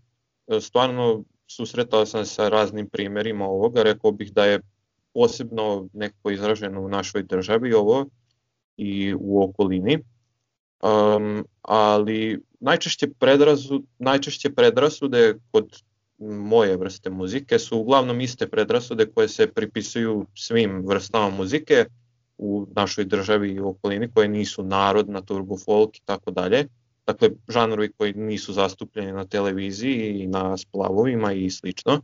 E, 0.47 0.61
stvarno 0.61 1.23
susretao 1.47 2.05
sam 2.05 2.25
se 2.25 2.33
sa 2.33 2.49
raznim 2.49 2.87
primerima 2.89 3.45
ovoga, 3.45 3.83
rekao 3.83 4.11
bih 4.11 4.33
da 4.33 4.45
je 4.45 4.59
posebno 5.13 5.87
nekako 5.93 6.31
izraženo 6.31 6.81
u 6.81 6.89
našoj 6.89 7.23
državi 7.23 7.73
ovo 7.73 8.05
i 8.77 9.13
u 9.19 9.43
okolini. 9.43 9.99
Um, 10.83 11.45
ali 11.61 12.41
najčešće, 12.59 13.07
predrasu, 13.19 13.83
najčešće 13.99 14.53
predrasude 14.53 15.35
kod 15.51 15.83
moje 16.21 16.77
vrste 16.77 17.09
muzike 17.09 17.59
su 17.59 17.79
uglavnom 17.79 18.21
iste 18.21 18.47
predrasude 18.47 19.05
koje 19.05 19.27
se 19.27 19.47
pripisuju 19.47 20.25
svim 20.35 20.83
vrstama 20.87 21.29
muzike 21.29 21.85
u 22.37 22.67
našoj 22.75 23.05
državi 23.05 23.51
i 23.51 23.59
okolini 23.59 24.11
koje 24.13 24.27
nisu 24.27 24.63
narodna, 24.63 25.21
turbo 25.21 25.57
folk 25.57 25.97
i 25.97 26.01
tako 26.05 26.31
dalje. 26.31 26.67
Dakle, 27.05 27.29
žanrovi 27.47 27.91
koji 27.97 28.13
nisu 28.13 28.53
zastupljeni 28.53 29.11
na 29.11 29.25
televiziji 29.25 30.19
i 30.19 30.27
na 30.27 30.57
splavovima 30.57 31.33
i 31.33 31.49
slično. 31.49 32.01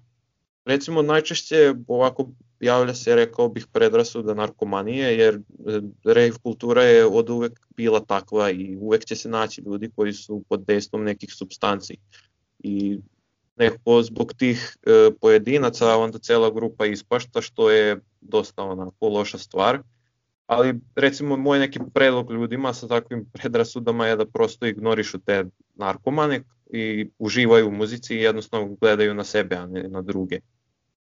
Recimo, 0.68 1.02
najčešće 1.02 1.74
ovako 1.88 2.30
javlja 2.60 2.94
se, 2.94 3.16
rekao 3.16 3.50
bih, 3.50 3.68
predrasuda 3.72 4.34
narkomanije, 4.34 5.18
jer 5.18 5.36
e, 5.36 5.40
rave 6.04 6.32
kultura 6.44 6.84
je 6.84 7.06
od 7.06 7.30
uvek 7.30 7.60
bila 7.78 8.00
takva 8.00 8.52
i 8.52 8.78
uvek 8.80 9.06
će 9.06 9.16
se 9.16 9.30
naći 9.30 9.62
ljudi 9.62 9.92
koji 9.96 10.14
su 10.14 10.44
pod 10.50 10.66
dejstvom 10.66 11.04
nekih 11.04 11.34
substanci. 11.34 11.98
I 12.60 13.00
nekako 13.56 14.02
zbog 14.02 14.34
tih 14.34 14.78
e, 14.86 15.12
pojedinaca 15.22 15.98
onda 15.98 16.20
cela 16.20 16.52
grupa 16.52 16.86
ispašta, 16.86 17.42
što 17.42 17.72
je 17.72 18.00
dosta 18.22 18.64
onako 18.64 19.08
loša 19.08 19.38
stvar. 19.38 19.80
Ali 20.48 20.80
recimo 20.96 21.38
moj 21.38 21.60
neki 21.60 21.80
predlog 21.94 22.32
ljudima 22.32 22.74
sa 22.74 22.88
takvim 22.88 23.26
predrasudama 23.34 24.08
je 24.08 24.16
da 24.16 24.26
prosto 24.26 24.66
ignorišu 24.66 25.20
te 25.20 25.46
narkomane 25.76 26.44
i 26.74 27.10
uživaju 27.20 27.68
u 27.68 27.72
muzici 27.72 28.16
i 28.16 28.22
jednostavno 28.22 28.76
gledaju 28.82 29.14
na 29.14 29.24
sebe, 29.24 29.56
a 29.56 29.66
ne 29.66 29.84
na 29.84 30.02
druge. 30.02 30.40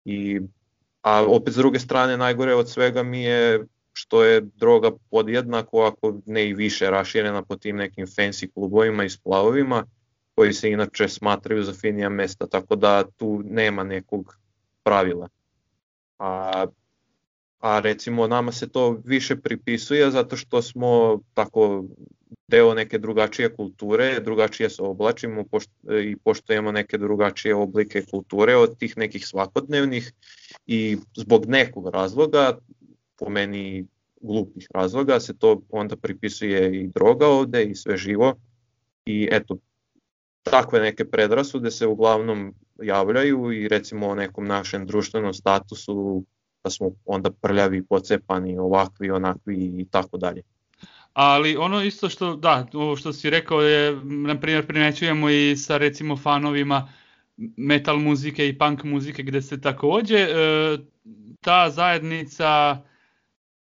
I 0.08 0.40
A 1.02 1.24
opet 1.26 1.54
s 1.54 1.56
druge 1.56 1.78
strane 1.78 2.16
najgore 2.16 2.54
od 2.54 2.70
svega 2.70 3.02
mi 3.02 3.22
je 3.22 3.66
što 3.92 4.24
je 4.24 4.40
droga 4.40 4.90
podjednako, 5.10 5.82
ako 5.82 6.20
ne 6.26 6.48
i 6.48 6.54
više 6.54 6.90
raširena 6.90 7.42
po 7.42 7.56
tim 7.56 7.76
nekim 7.76 8.06
fancy 8.06 8.52
klubovima 8.54 9.04
i 9.04 9.10
splavovima 9.10 9.84
koji 10.34 10.52
se 10.52 10.70
inače 10.70 11.08
smatraju 11.08 11.62
za 11.62 11.72
finija 11.72 12.08
mesta, 12.08 12.46
tako 12.46 12.76
da 12.76 13.04
tu 13.16 13.42
nema 13.44 13.84
nekog 13.84 14.36
pravila. 14.82 15.28
A, 16.18 16.66
a 17.58 17.80
recimo 17.80 18.26
nama 18.26 18.52
se 18.52 18.68
to 18.68 19.00
više 19.04 19.36
pripisuje 19.36 20.10
zato 20.10 20.36
što 20.36 20.62
smo 20.62 21.20
tako 21.34 21.84
deo 22.48 22.74
neke 22.74 22.98
drugačije 22.98 23.56
kulture, 23.56 24.20
drugačije 24.20 24.70
se 24.70 24.82
oblačimo 24.82 25.44
i 26.04 26.16
poštojemo 26.16 26.72
neke 26.72 26.98
drugačije 26.98 27.54
oblike 27.54 28.02
kulture 28.10 28.56
od 28.56 28.78
tih 28.78 28.96
nekih 28.96 29.26
svakodnevnih 29.26 30.12
i 30.66 30.96
zbog 31.16 31.46
nekog 31.46 31.88
razloga, 31.88 32.58
po 33.18 33.28
meni 33.30 33.86
glupih 34.20 34.66
razloga, 34.74 35.20
se 35.20 35.38
to 35.38 35.62
onda 35.68 35.96
pripisuje 35.96 36.80
i 36.80 36.86
droga 36.86 37.26
ovde 37.26 37.64
i 37.64 37.74
sve 37.74 37.96
živo. 37.96 38.34
I 39.06 39.28
eto, 39.32 39.58
takve 40.42 40.80
neke 40.80 41.04
predrasude 41.04 41.70
se 41.70 41.86
uglavnom 41.86 42.54
javljaju 42.82 43.52
i 43.52 43.68
recimo 43.68 44.08
o 44.08 44.14
nekom 44.14 44.46
našem 44.46 44.86
društvenom 44.86 45.34
statusu 45.34 46.24
da 46.68 46.72
smo 46.72 46.90
onda 47.04 47.30
prljavi, 47.30 47.82
pocepani, 47.82 48.58
ovakvi, 48.58 49.10
onakvi 49.10 49.56
i 49.56 49.87
tako 49.90 50.18
dalje. 50.18 50.42
Ali 51.12 51.56
ono 51.56 51.82
isto 51.82 52.08
što, 52.08 52.37
da, 52.37 52.66
što 52.98 53.12
si 53.12 53.30
rekao 53.30 53.60
je, 53.60 54.00
na 54.04 54.40
primjer, 54.40 54.66
primećujemo 54.66 55.30
i 55.30 55.56
sa 55.56 55.76
recimo 55.76 56.16
fanovima 56.16 56.88
metal 57.56 57.98
muzike 57.98 58.48
i 58.48 58.58
punk 58.58 58.84
muzike 58.84 59.22
gde 59.22 59.42
se 59.42 59.60
takođe 59.60 60.18
e, 60.18 60.28
ta 61.40 61.70
zajednica 61.70 62.82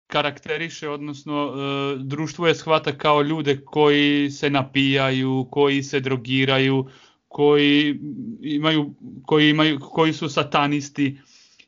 karakteriše, 0.08 0.90
odnosno 0.90 1.54
e, 1.54 1.98
društvo 2.04 2.48
je 2.48 2.56
shvata 2.56 2.98
kao 2.98 3.22
ljude 3.22 3.62
koji 3.66 4.32
se 4.32 4.50
napijaju, 4.50 5.48
koji 5.52 5.84
se 5.84 6.00
drogiraju, 6.00 6.86
koji 7.28 8.00
imaju, 8.42 8.94
koji 9.26 9.50
imaju, 9.50 9.80
koji 9.80 10.14
su 10.14 10.30
satanisti 10.30 11.18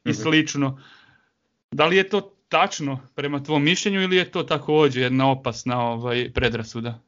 i 0.06 0.10
mhm. 0.10 0.22
slično. 0.22 0.80
Da 1.74 1.86
li 1.86 1.98
je 1.98 2.10
to 2.10 2.34
tačno 2.50 3.00
prema 3.16 3.44
tvom 3.44 3.64
mišljenju 3.64 4.02
ili 4.02 4.16
je 4.16 4.32
to 4.32 4.44
takođe 4.44 5.02
jedna 5.02 5.32
opasna 5.32 5.82
ovaj, 5.82 6.32
predrasuda? 6.34 7.00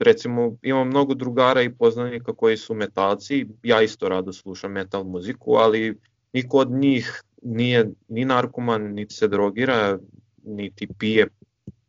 Recimo, 0.00 0.56
imam 0.62 0.88
mnogo 0.88 1.14
drugara 1.14 1.62
i 1.62 1.74
poznanika 1.74 2.32
koji 2.32 2.56
su 2.56 2.74
metalci, 2.74 3.46
ja 3.62 3.82
isto 3.82 4.08
rado 4.08 4.32
slušam 4.32 4.72
metal 4.72 5.04
muziku, 5.04 5.54
ali 5.54 5.98
niko 6.32 6.58
od 6.58 6.70
njih 6.70 7.22
nije 7.42 7.90
ni 8.08 8.24
narkoman, 8.24 8.82
niti 8.82 9.14
se 9.14 9.28
drogira, 9.28 9.98
niti 10.44 10.88
pije 10.98 11.28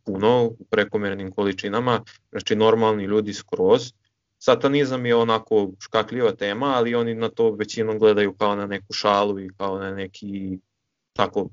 puno 0.04 0.46
u 0.46 0.66
prekomernim 0.70 1.32
količinama, 1.32 2.02
znači 2.32 2.56
normalni 2.56 3.04
ljudi 3.04 3.34
skroz. 3.34 3.94
Satanizam 4.38 5.06
je 5.06 5.16
onako 5.16 5.72
škakljiva 5.80 6.32
tema, 6.32 6.66
ali 6.66 6.96
oni 6.96 7.16
na 7.16 7.30
to 7.30 7.52
većinom 7.52 8.00
gledaju 8.00 8.34
kao 8.34 8.56
na 8.56 8.66
neku 8.66 8.94
šalu 8.94 9.40
i 9.40 9.50
kao 9.58 9.80
na 9.80 9.92
neki 9.92 10.60
tako 11.16 11.50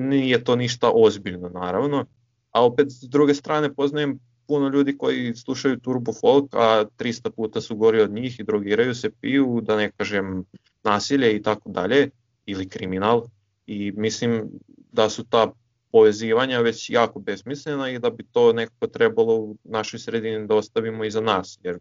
nije 0.00 0.44
to 0.44 0.56
ništa 0.56 0.90
ozbiljno 0.94 1.48
naravno, 1.48 2.06
a 2.50 2.64
opet 2.64 2.90
s 2.90 3.00
druge 3.00 3.34
strane 3.34 3.74
poznajem 3.74 4.18
puno 4.46 4.68
ljudi 4.68 4.98
koji 4.98 5.34
slušaju 5.34 5.80
turbo 5.80 6.12
folk, 6.12 6.54
a 6.54 6.84
300 6.98 7.30
puta 7.30 7.60
su 7.60 7.76
gori 7.76 8.00
od 8.00 8.12
njih 8.12 8.40
i 8.40 8.44
drogiraju 8.44 8.94
se, 8.94 9.10
piju, 9.20 9.60
da 9.62 9.76
ne 9.76 9.90
kažem 9.90 10.44
nasilje 10.84 11.36
i 11.36 11.42
tako 11.42 11.70
dalje, 11.70 12.10
ili 12.46 12.68
kriminal. 12.68 13.22
I 13.66 13.92
mislim 13.96 14.50
da 14.92 15.10
su 15.10 15.24
ta 15.24 15.52
povezivanja 15.92 16.60
već 16.60 16.90
jako 16.90 17.20
besmislena 17.20 17.90
i 17.90 17.98
da 17.98 18.10
bi 18.10 18.24
to 18.32 18.52
nekako 18.52 18.86
trebalo 18.86 19.34
u 19.34 19.56
našoj 19.64 20.00
sredini 20.00 20.46
da 20.46 20.54
ostavimo 20.54 21.04
i 21.04 21.10
za 21.10 21.20
nas. 21.20 21.58
Jer 21.62 21.78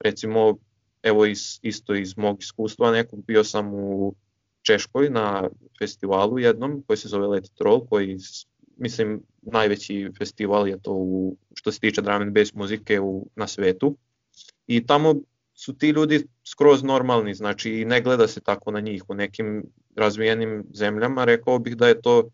recimo, 0.00 0.56
evo 1.02 1.26
iz, 1.26 1.58
isto 1.62 1.94
iz 1.94 2.16
mog 2.16 2.40
iskustva 2.40 2.92
nekog, 2.92 3.24
bio 3.26 3.44
sam 3.44 3.74
u 3.74 4.14
Češkoj 4.66 5.10
na 5.10 5.48
festivalu 5.78 6.38
jednom 6.38 6.82
koji 6.86 6.96
se 6.96 7.08
zove 7.08 7.26
Let 7.26 7.50
Troll, 7.54 7.86
koji 7.86 8.18
mislim 8.76 9.22
najveći 9.42 10.10
festival 10.18 10.68
je 10.68 10.78
to 10.82 10.92
u, 10.92 11.36
što 11.54 11.72
se 11.72 11.80
tiče 11.80 12.02
drum 12.02 12.22
and 12.22 12.34
bass 12.34 12.54
muzike 12.54 13.00
u, 13.00 13.26
na 13.36 13.46
svetu. 13.46 13.96
I 14.66 14.86
tamo 14.86 15.14
su 15.54 15.72
ti 15.72 15.88
ljudi 15.88 16.26
skroz 16.44 16.82
normalni, 16.82 17.34
znači 17.34 17.84
ne 17.84 18.00
gleda 18.00 18.28
se 18.28 18.40
tako 18.40 18.70
na 18.70 18.80
njih. 18.80 19.04
U 19.08 19.14
nekim 19.14 19.64
razvijenim 19.96 20.64
zemljama 20.74 21.24
rekao 21.24 21.58
bih 21.58 21.76
da 21.76 21.88
je 21.88 22.00
to 22.00 22.30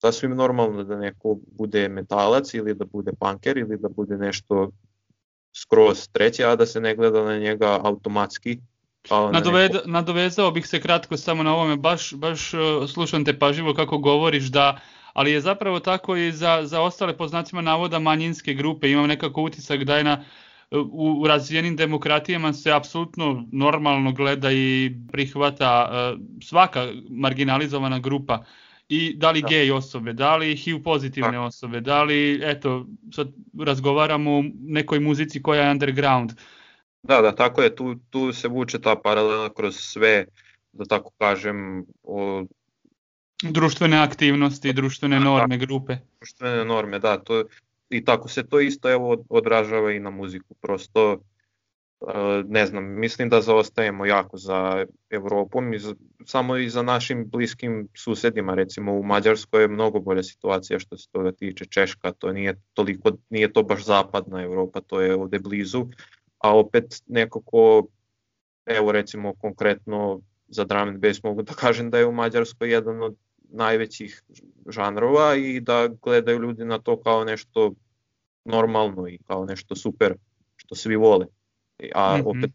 sasvim 0.00 0.36
normalno 0.36 0.84
da 0.84 0.96
neko 0.96 1.38
bude 1.46 1.88
metalac 1.88 2.54
ili 2.54 2.74
da 2.74 2.84
bude 2.84 3.12
punker 3.20 3.58
ili 3.58 3.78
da 3.78 3.88
bude 3.88 4.16
nešto 4.16 4.70
skroz 5.52 6.08
treće, 6.12 6.44
a 6.44 6.56
da 6.56 6.66
se 6.66 6.80
ne 6.80 6.96
gleda 6.96 7.24
na 7.24 7.38
njega 7.38 7.80
automatski 7.82 8.58
Pa 9.08 9.30
Nadoved, 9.32 9.72
neko... 9.72 9.88
Nadovezao 9.88 10.50
bih 10.50 10.66
se 10.66 10.80
kratko 10.80 11.16
samo 11.16 11.42
na 11.42 11.54
ovome, 11.54 11.76
baš, 11.76 12.14
baš 12.14 12.54
uh, 12.54 12.60
slušam 12.88 13.24
te 13.24 13.38
paživo 13.38 13.74
kako 13.74 13.98
govoriš 13.98 14.44
da 14.44 14.80
ali 15.12 15.32
je 15.32 15.40
zapravo 15.40 15.80
tako 15.80 16.16
i 16.16 16.32
za, 16.32 16.60
za 16.64 16.80
ostale 16.80 17.16
poznacima 17.16 17.62
navoda 17.62 17.98
manjinske 17.98 18.54
grupe. 18.54 18.90
Imam 18.90 19.06
nekako 19.06 19.42
utisak 19.42 19.84
da 19.84 19.96
je 19.96 20.04
na, 20.04 20.24
u, 20.70 21.20
u 21.22 21.26
razvijenim 21.26 21.76
demokratijama 21.76 22.52
se 22.52 22.72
apsolutno 22.72 23.44
normalno 23.52 24.12
gleda 24.12 24.52
i 24.52 24.92
prihvata 25.12 25.90
uh, 25.90 26.20
svaka 26.42 26.86
marginalizovana 27.10 27.98
grupa 27.98 28.44
i 28.88 29.14
da 29.16 29.30
li 29.30 29.42
da. 29.42 29.48
gej 29.48 29.72
osobe, 29.72 30.12
da 30.12 30.36
li 30.36 30.56
HIV 30.56 30.82
pozitivne 30.82 31.32
da. 31.32 31.40
osobe, 31.40 31.80
da 31.80 32.02
li, 32.02 32.40
eto, 32.44 32.86
sad 33.14 33.28
razgovaramo 33.58 34.38
o 34.38 34.44
nekoj 34.60 35.00
muzici 35.00 35.42
koja 35.42 35.62
je 35.62 35.70
underground. 35.70 36.30
Uh, 36.30 36.38
Da, 37.02 37.20
da, 37.22 37.34
tako 37.34 37.62
je, 37.62 37.74
tu, 37.76 37.94
tu 38.10 38.32
se 38.32 38.48
vuče 38.48 38.80
ta 38.80 38.96
paralela 38.96 39.48
kroz 39.54 39.76
sve, 39.76 40.26
da 40.72 40.84
tako 40.84 41.10
kažem, 41.18 41.86
o... 42.02 42.44
društvene 43.42 43.98
aktivnosti, 43.98 44.72
društvene 44.72 45.18
da, 45.18 45.24
norme, 45.24 45.56
da, 45.56 45.64
grupe. 45.64 45.96
Društvene 46.20 46.64
norme, 46.64 46.98
da, 46.98 47.18
to, 47.18 47.44
i 47.90 48.04
tako 48.04 48.28
se 48.28 48.48
to 48.48 48.60
isto 48.60 48.90
evo 48.90 49.24
odražava 49.28 49.92
i 49.92 50.00
na 50.00 50.10
muziku, 50.10 50.54
prosto 50.54 51.20
ne 52.46 52.66
znam, 52.66 52.84
mislim 52.84 53.28
da 53.28 53.40
zaostajemo 53.40 54.06
jako 54.06 54.36
za 54.36 54.86
Evropom 55.10 55.74
i 55.74 55.78
za, 55.78 55.94
samo 56.24 56.56
i 56.56 56.70
za 56.70 56.82
našim 56.82 57.28
bliskim 57.30 57.88
susedima, 57.94 58.54
recimo 58.54 58.92
u 58.92 59.02
Mađarskoj 59.02 59.62
je 59.62 59.68
mnogo 59.68 60.00
bolja 60.00 60.22
situacija 60.22 60.78
što 60.78 60.96
se 60.96 61.08
toga 61.12 61.32
tiče 61.32 61.64
Češka, 61.64 62.12
to 62.12 62.32
nije 62.32 62.60
toliko, 62.74 63.10
nije 63.30 63.52
to 63.52 63.62
baš 63.62 63.84
zapadna 63.84 64.42
Evropa, 64.42 64.80
to 64.80 65.00
je 65.00 65.14
ovde 65.14 65.38
blizu, 65.38 65.86
a 66.40 66.56
opet 66.56 67.02
neko 67.06 67.40
ko, 67.40 67.86
evo 68.66 68.92
recimo 68.92 69.34
konkretno 69.34 70.20
za 70.48 70.64
drum 70.64 70.88
and 70.88 70.98
bass 70.98 71.22
mogu 71.22 71.42
da 71.42 71.54
kažem 71.54 71.90
da 71.90 71.98
je 71.98 72.06
u 72.06 72.12
Mađarskoj 72.12 72.70
jedan 72.70 73.02
od 73.02 73.16
najvećih 73.52 74.22
žanrova 74.68 75.34
i 75.36 75.60
da 75.60 75.88
gledaju 76.02 76.38
ljudi 76.38 76.64
na 76.64 76.78
to 76.78 77.00
kao 77.00 77.24
nešto 77.24 77.72
normalno 78.44 79.08
i 79.08 79.18
kao 79.26 79.44
nešto 79.44 79.76
super 79.76 80.14
što 80.56 80.74
svi 80.74 80.96
vole. 80.96 81.26
A 81.94 82.16
mm 82.16 82.20
-hmm. 82.20 82.38
opet 82.38 82.50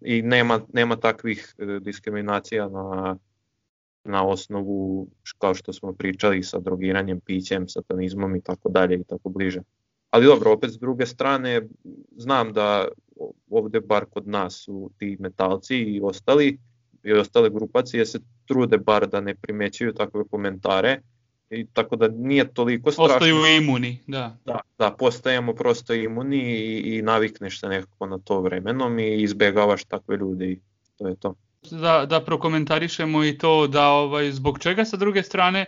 i 0.00 0.22
nema, 0.22 0.60
nema 0.72 0.96
takvih 0.96 1.54
e, 1.58 1.80
diskriminacija 1.80 2.68
na, 2.68 3.16
na 4.04 4.26
osnovu 4.26 5.08
kao 5.38 5.54
što 5.54 5.72
smo 5.72 5.92
pričali 5.92 6.42
sa 6.42 6.58
drogiranjem, 6.58 7.20
pićem, 7.20 7.68
satanizmom 7.68 8.36
i 8.36 8.40
tako 8.40 8.68
dalje 8.68 8.94
i 9.00 9.04
tako 9.04 9.28
bliže. 9.28 9.60
Ali 10.10 10.26
dobro, 10.26 10.52
opet 10.52 10.70
s 10.70 10.78
druge 10.78 11.06
strane, 11.06 11.62
znam 12.16 12.52
da 12.52 12.88
ovde 13.50 13.80
bar 13.80 14.04
kod 14.04 14.28
nas 14.28 14.54
su 14.54 14.90
ti 14.98 15.16
metalci 15.20 15.76
i 15.76 16.00
ostali 16.02 16.58
i 17.04 17.12
ostale 17.12 17.50
grupacije 17.50 18.06
se 18.06 18.18
trude 18.46 18.78
bar 18.78 19.06
da 19.06 19.20
ne 19.20 19.34
primećuju 19.34 19.94
takve 19.94 20.24
komentare 20.30 21.00
i 21.50 21.66
tako 21.66 21.96
da 21.96 22.08
nije 22.08 22.54
toliko 22.54 22.90
strašno. 22.90 23.14
Postaju 23.14 23.36
imuni, 23.62 23.98
da. 24.06 24.36
Da, 24.44 24.60
da 24.78 24.90
postajemo 24.90 25.54
prosto 25.54 25.94
imuni 25.94 26.36
i, 26.36 26.96
i 26.96 27.02
navikneš 27.02 27.60
se 27.60 27.68
nekako 27.68 28.06
na 28.06 28.18
to 28.18 28.40
vremenom 28.40 28.98
i 28.98 29.22
izbegavaš 29.22 29.84
takve 29.84 30.16
ljude 30.16 30.46
i 30.46 30.58
to 30.96 31.08
je 31.08 31.16
to. 31.16 31.34
Da, 31.70 32.06
da 32.06 32.20
prokomentarišemo 32.20 33.24
i 33.24 33.38
to 33.38 33.66
da 33.66 33.88
ovaj, 33.88 34.32
zbog 34.32 34.58
čega 34.58 34.84
sa 34.84 34.96
druge 34.96 35.22
strane, 35.22 35.66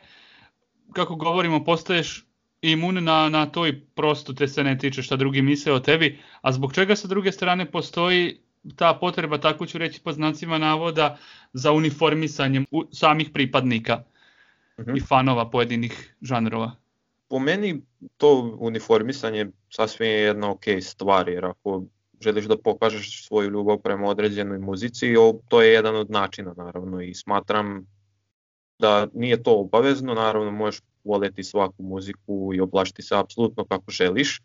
kako 0.92 1.14
govorimo, 1.14 1.64
postaješ 1.64 2.26
imun 2.62 3.04
na, 3.04 3.28
na 3.28 3.46
to 3.46 3.66
i 3.66 3.80
prosto 3.80 4.32
te 4.32 4.48
se 4.48 4.64
ne 4.64 4.78
tiče 4.78 5.02
šta 5.02 5.16
drugi 5.16 5.42
misle 5.42 5.72
o 5.72 5.80
tebi, 5.80 6.18
a 6.40 6.52
zbog 6.52 6.74
čega 6.74 6.96
sa 6.96 7.08
druge 7.08 7.32
strane 7.32 7.70
postoji 7.70 8.40
ta 8.76 8.94
potreba, 8.94 9.38
tako 9.38 9.66
ću 9.66 9.78
reći 9.78 10.00
po 10.00 10.12
znacima 10.12 10.58
navoda, 10.58 11.18
za 11.52 11.72
uniformisanjem 11.72 12.66
samih 12.92 13.30
pripadnika 13.32 14.02
uh 14.78 14.84
mhm. 14.84 14.90
-huh. 14.90 14.96
i 14.96 15.00
fanova 15.00 15.50
pojedinih 15.50 16.14
žanrova? 16.22 16.72
Po 17.28 17.38
meni 17.38 17.82
to 18.16 18.56
uniformisanje 18.60 19.46
sasvim 19.70 20.08
je 20.08 20.20
jedna 20.20 20.50
ok 20.50 20.64
stvar, 20.80 21.28
jer 21.28 21.44
ako 21.44 21.84
želiš 22.20 22.44
da 22.44 22.58
pokažeš 22.58 23.26
svoju 23.26 23.50
ljubav 23.50 23.78
prema 23.78 24.06
određenoj 24.06 24.58
muzici, 24.58 25.14
to 25.48 25.62
je 25.62 25.72
jedan 25.72 25.96
od 25.96 26.10
načina 26.10 26.54
naravno 26.56 27.00
i 27.00 27.14
smatram 27.14 27.86
da 28.78 29.06
nije 29.14 29.42
to 29.42 29.60
obavezno, 29.60 30.14
naravno 30.14 30.50
možeš 30.50 30.80
voleti 31.04 31.44
svaku 31.44 31.82
muziku 31.82 32.50
i 32.54 32.60
oblašiti 32.60 33.02
se 33.02 33.16
apsolutno 33.16 33.64
kako 33.64 33.90
želiš, 33.90 34.42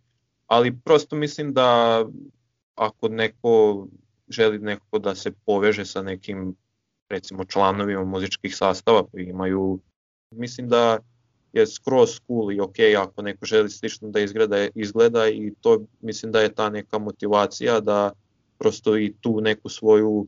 ali 0.48 0.78
prosto 0.80 1.16
mislim 1.16 1.54
da 1.54 2.02
ako 2.76 3.08
neko 3.08 3.88
želi 4.30 4.60
neko 4.60 5.00
da 5.00 5.16
se 5.16 5.32
poveže 5.46 5.86
sa 5.86 6.02
nekim 6.02 6.56
recimo 7.10 7.46
članovima 7.46 8.04
muzičkih 8.04 8.56
sastava 8.56 9.06
koji 9.12 9.26
imaju, 9.26 9.80
mislim 10.32 10.70
da 10.70 10.98
je 11.54 11.68
skroz 11.68 12.20
cool 12.28 12.52
i 12.52 12.60
ok 12.60 12.76
ako 12.98 13.22
neko 13.22 13.46
želi 13.46 13.70
slično 13.70 14.10
da 14.10 14.20
izgleda, 14.20 14.68
izgleda 14.76 15.30
i 15.30 15.54
to 15.62 15.86
mislim 16.02 16.32
da 16.32 16.42
je 16.42 16.54
ta 16.54 16.70
neka 16.70 16.98
motivacija 17.00 17.80
da 17.80 18.12
prosto 18.58 18.98
i 18.98 19.14
tu 19.22 19.42
neku 19.42 19.70
svoju 19.70 20.28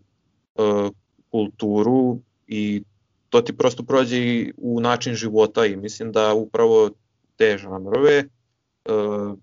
uh, 0.55 0.91
kulturu 1.31 2.19
i 2.47 2.83
to 3.29 3.41
ti 3.41 3.57
prosto 3.57 3.83
prođe 3.83 4.17
i 4.17 4.53
u 4.57 4.79
način 4.79 5.15
života 5.15 5.65
i 5.65 5.75
mislim 5.75 6.11
da 6.11 6.33
upravo 6.33 6.89
te 7.35 7.57
žanrove 7.57 8.23
uh, 8.89 9.37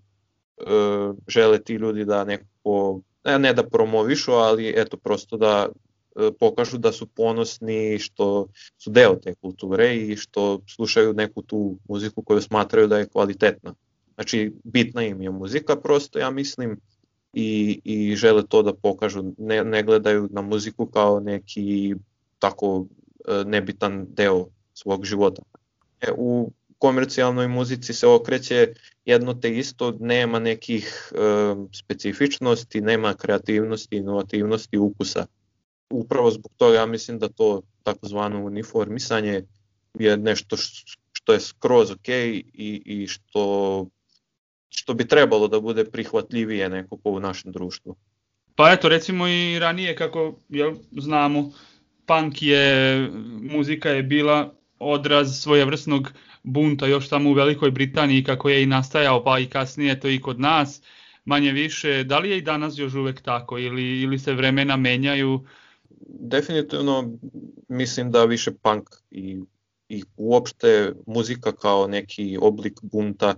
uh, 0.57 1.15
žele 1.27 1.63
ti 1.63 1.73
ljudi 1.73 2.05
da 2.05 2.23
nekako, 2.23 3.01
ne, 3.25 3.39
ne 3.39 3.53
da 3.53 3.63
promovišu, 3.63 4.31
ali 4.31 4.73
eto 4.75 4.97
prosto 4.97 5.37
da 5.37 5.67
uh, 5.69 6.33
pokažu 6.39 6.77
da 6.77 6.91
su 6.91 7.07
ponosni 7.07 7.99
što 7.99 8.47
su 8.77 8.89
deo 8.89 9.15
te 9.15 9.35
kulture 9.35 9.95
i 9.95 10.15
što 10.15 10.61
slušaju 10.75 11.13
neku 11.13 11.41
tu 11.41 11.77
muziku 11.89 12.21
koju 12.21 12.41
smatraju 12.41 12.87
da 12.87 12.97
je 12.97 13.07
kvalitetna. 13.07 13.73
Znači 14.15 14.53
bitna 14.63 15.03
im 15.03 15.21
je 15.21 15.31
muzika 15.31 15.75
prosto 15.75 16.19
ja 16.19 16.29
mislim 16.29 16.79
i, 17.33 17.81
i 17.83 18.15
žele 18.15 18.43
to 18.47 18.63
da 18.63 18.73
pokažu, 18.73 19.23
ne, 19.37 19.63
ne 19.63 19.83
gledaju 19.83 20.29
na 20.31 20.41
muziku 20.41 20.85
kao 20.85 21.19
neki 21.19 21.95
tako 22.39 22.85
e, 22.85 23.04
nebitan 23.45 24.05
deo 24.09 24.47
svog 24.73 25.05
života. 25.05 25.41
E, 26.01 26.11
u 26.17 26.51
komercijalnoj 26.77 27.47
muzici 27.47 27.93
se 27.93 28.07
okreće 28.07 28.73
jedno 29.05 29.33
te 29.33 29.57
isto, 29.57 29.97
nema 29.99 30.39
nekih 30.39 31.11
e, 31.11 31.17
specifičnosti, 31.73 32.81
nema 32.81 33.13
kreativnosti, 33.13 33.95
inovativnosti, 33.97 34.77
ukusa. 34.77 35.25
Upravo 35.89 36.31
zbog 36.31 36.51
toga 36.57 36.75
ja 36.75 36.85
mislim 36.85 37.19
da 37.19 37.29
to 37.29 37.61
takozvano 37.83 38.45
uniformisanje 38.45 39.43
je 39.99 40.17
nešto 40.17 40.57
što 41.11 41.33
je 41.33 41.39
skroz 41.39 41.91
ok 41.91 42.07
i, 42.07 42.81
i 42.85 43.07
što 43.07 43.85
što 44.69 44.93
bi 44.93 45.07
trebalo 45.07 45.47
da 45.47 45.59
bude 45.59 45.85
prihvatljivije 45.85 46.69
nekako 46.69 47.09
u 47.09 47.19
našem 47.19 47.51
društvu. 47.51 47.95
Pa 48.55 48.71
eto, 48.71 48.89
recimo 48.89 49.27
i 49.27 49.59
ranije 49.59 49.95
kako 49.95 50.35
jel, 50.49 50.75
znamo, 50.91 51.51
punk 52.05 52.41
je, 52.41 53.09
muzika 53.41 53.89
je 53.89 54.03
bila 54.03 54.53
odraz 54.79 55.41
svojevrsnog 55.41 56.11
bunta 56.43 56.87
još 56.87 57.09
tamo 57.09 57.29
u 57.29 57.33
Velikoj 57.33 57.71
Britaniji 57.71 58.23
kako 58.23 58.49
je 58.49 58.63
i 58.63 58.65
nastajao, 58.65 59.23
pa 59.23 59.39
i 59.39 59.45
kasnije 59.45 59.99
to 59.99 60.09
i 60.09 60.21
kod 60.21 60.39
nas, 60.39 60.81
manje 61.25 61.51
više. 61.51 62.03
Da 62.03 62.19
li 62.19 62.29
je 62.29 62.37
i 62.37 62.41
danas 62.41 62.77
još 62.77 62.93
uvek 62.93 63.21
tako 63.21 63.57
ili, 63.57 64.01
ili 64.01 64.19
se 64.19 64.33
vremena 64.33 64.77
menjaju? 64.77 65.45
Definitivno 66.07 67.17
mislim 67.67 68.11
da 68.11 68.25
više 68.25 68.51
punk 68.51 68.89
i, 69.11 69.37
i 69.89 70.03
uopšte 70.17 70.93
muzika 71.07 71.51
kao 71.51 71.87
neki 71.87 72.37
oblik 72.41 72.73
bunta 72.81 73.35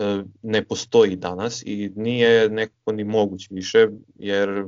E, 0.00 0.24
ne 0.42 0.64
postoji 0.64 1.16
danas 1.16 1.62
i 1.66 1.92
nije 1.96 2.48
nekako 2.48 2.92
ni 2.92 3.04
moguć 3.04 3.50
više, 3.50 3.88
jer 4.18 4.64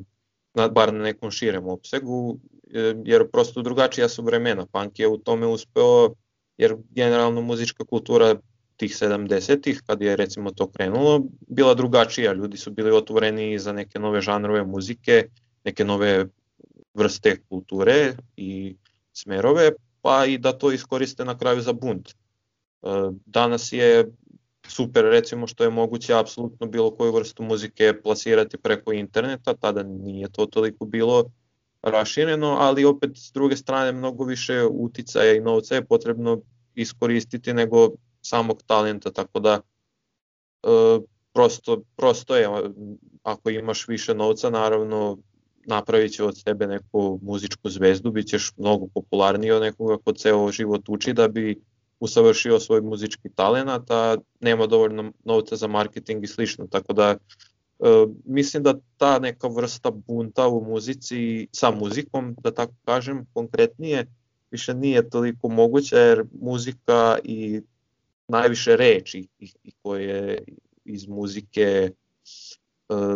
bar 0.55 0.93
na 0.93 1.03
nekom 1.03 1.31
širem 1.31 1.67
opsegu, 1.67 2.39
e, 2.75 2.95
jer 3.05 3.31
prosto 3.31 3.63
drugačija 3.63 4.09
su 4.09 4.23
vremena. 4.23 4.67
Punk 4.67 4.99
je 4.99 5.09
u 5.09 5.19
tome 5.19 5.47
uspeo, 5.47 6.15
jer 6.59 6.77
generalno 6.91 7.41
muzička 7.41 7.85
kultura 7.85 8.35
tih 8.77 8.91
70-ih, 8.91 9.83
kad 9.87 10.03
je 10.03 10.17
recimo 10.17 10.51
to 10.51 10.71
krenulo, 10.71 11.23
bila 11.49 11.75
drugačija. 11.75 12.33
Ljudi 12.33 12.57
su 12.57 12.71
bili 12.71 12.91
otvoreni 12.91 13.59
za 13.59 13.73
neke 13.73 13.99
nove 13.99 14.21
žanrove 14.21 14.65
muzike, 14.65 15.29
neke 15.65 15.85
nove 15.85 16.27
vrste 16.95 17.37
kulture 17.49 18.15
i 18.37 18.77
smerove, 19.13 19.71
pa 20.01 20.27
i 20.27 20.39
da 20.39 20.53
to 20.53 20.73
iskoriste 20.73 21.25
na 21.25 21.39
kraju 21.39 21.61
za 21.61 21.73
bunt. 21.73 22.09
E, 22.09 22.15
danas 23.27 23.73
je 23.73 24.11
super 24.69 25.05
recimo 25.05 25.47
što 25.47 25.65
je 25.65 25.71
moguće 25.71 26.15
apsolutno 26.15 26.67
bilo 26.67 26.91
koju 26.97 27.13
vrstu 27.13 27.43
muzike 27.43 28.01
plasirati 28.03 28.59
preko 28.59 28.93
interneta, 28.93 29.55
tada 29.55 29.83
nije 29.83 30.29
to 30.29 30.47
toliko 30.47 30.85
bilo 30.85 31.25
rašireno, 31.83 32.57
ali 32.61 32.85
opet 32.85 33.11
s 33.15 33.33
druge 33.33 33.57
strane 33.57 33.93
mnogo 33.93 34.25
više 34.25 34.65
uticaja 34.71 35.35
i 35.35 35.41
novca 35.41 35.75
je 35.75 35.85
potrebno 35.85 36.41
iskoristiti 36.75 37.55
nego 37.55 37.89
samog 38.23 38.63
talenta, 38.67 39.11
tako 39.11 39.41
da 39.41 39.61
e, 40.63 40.69
prosto, 41.33 41.83
prosto 41.97 42.37
je, 42.37 42.49
ako 43.23 43.51
imaš 43.51 43.89
više 43.89 44.15
novca, 44.15 44.51
naravno 44.51 45.19
napravit 45.67 46.13
će 46.13 46.25
od 46.25 46.41
sebe 46.41 46.67
neku 46.67 47.19
muzičku 47.23 47.71
zvezdu, 47.71 48.11
bit 48.11 48.27
ćeš 48.27 48.53
mnogo 48.57 48.87
popularniji 48.95 49.51
od 49.51 49.63
nekoga 49.63 49.97
ko 50.05 50.13
ceo 50.13 50.53
život 50.53 50.89
uči 50.89 51.13
da 51.13 51.29
bi 51.29 51.63
usavršio 52.03 52.61
svoj 52.61 52.81
muzički 52.81 53.29
talent, 53.35 53.91
a 53.91 54.17
nema 54.41 54.67
dovoljno 54.67 55.13
novca 55.25 55.57
za 55.57 55.67
marketing 55.67 56.25
i 56.25 56.27
slično, 56.27 56.67
tako 56.67 56.93
da 56.93 57.11
e, 57.11 57.17
mislim 58.25 58.63
da 58.63 58.75
ta 58.97 59.19
neka 59.19 59.49
vrsta 59.49 59.91
bunta 59.91 60.49
u 60.49 60.65
muzici 60.65 61.49
sa 61.53 61.71
muzikom, 61.71 62.37
da 62.43 62.51
tako 62.51 62.73
kažem 62.85 63.27
konkretnije, 63.35 64.07
više 64.51 64.75
nije 64.75 65.11
toliko 65.11 65.49
moguća 65.49 65.99
jer 65.99 66.25
muzika 66.41 67.19
i 67.25 67.61
najviše 68.29 68.77
reči 68.77 69.29
i, 69.39 69.73
koje 69.83 70.39
iz 70.85 71.09
muzike 71.09 71.63
e, 71.63 71.93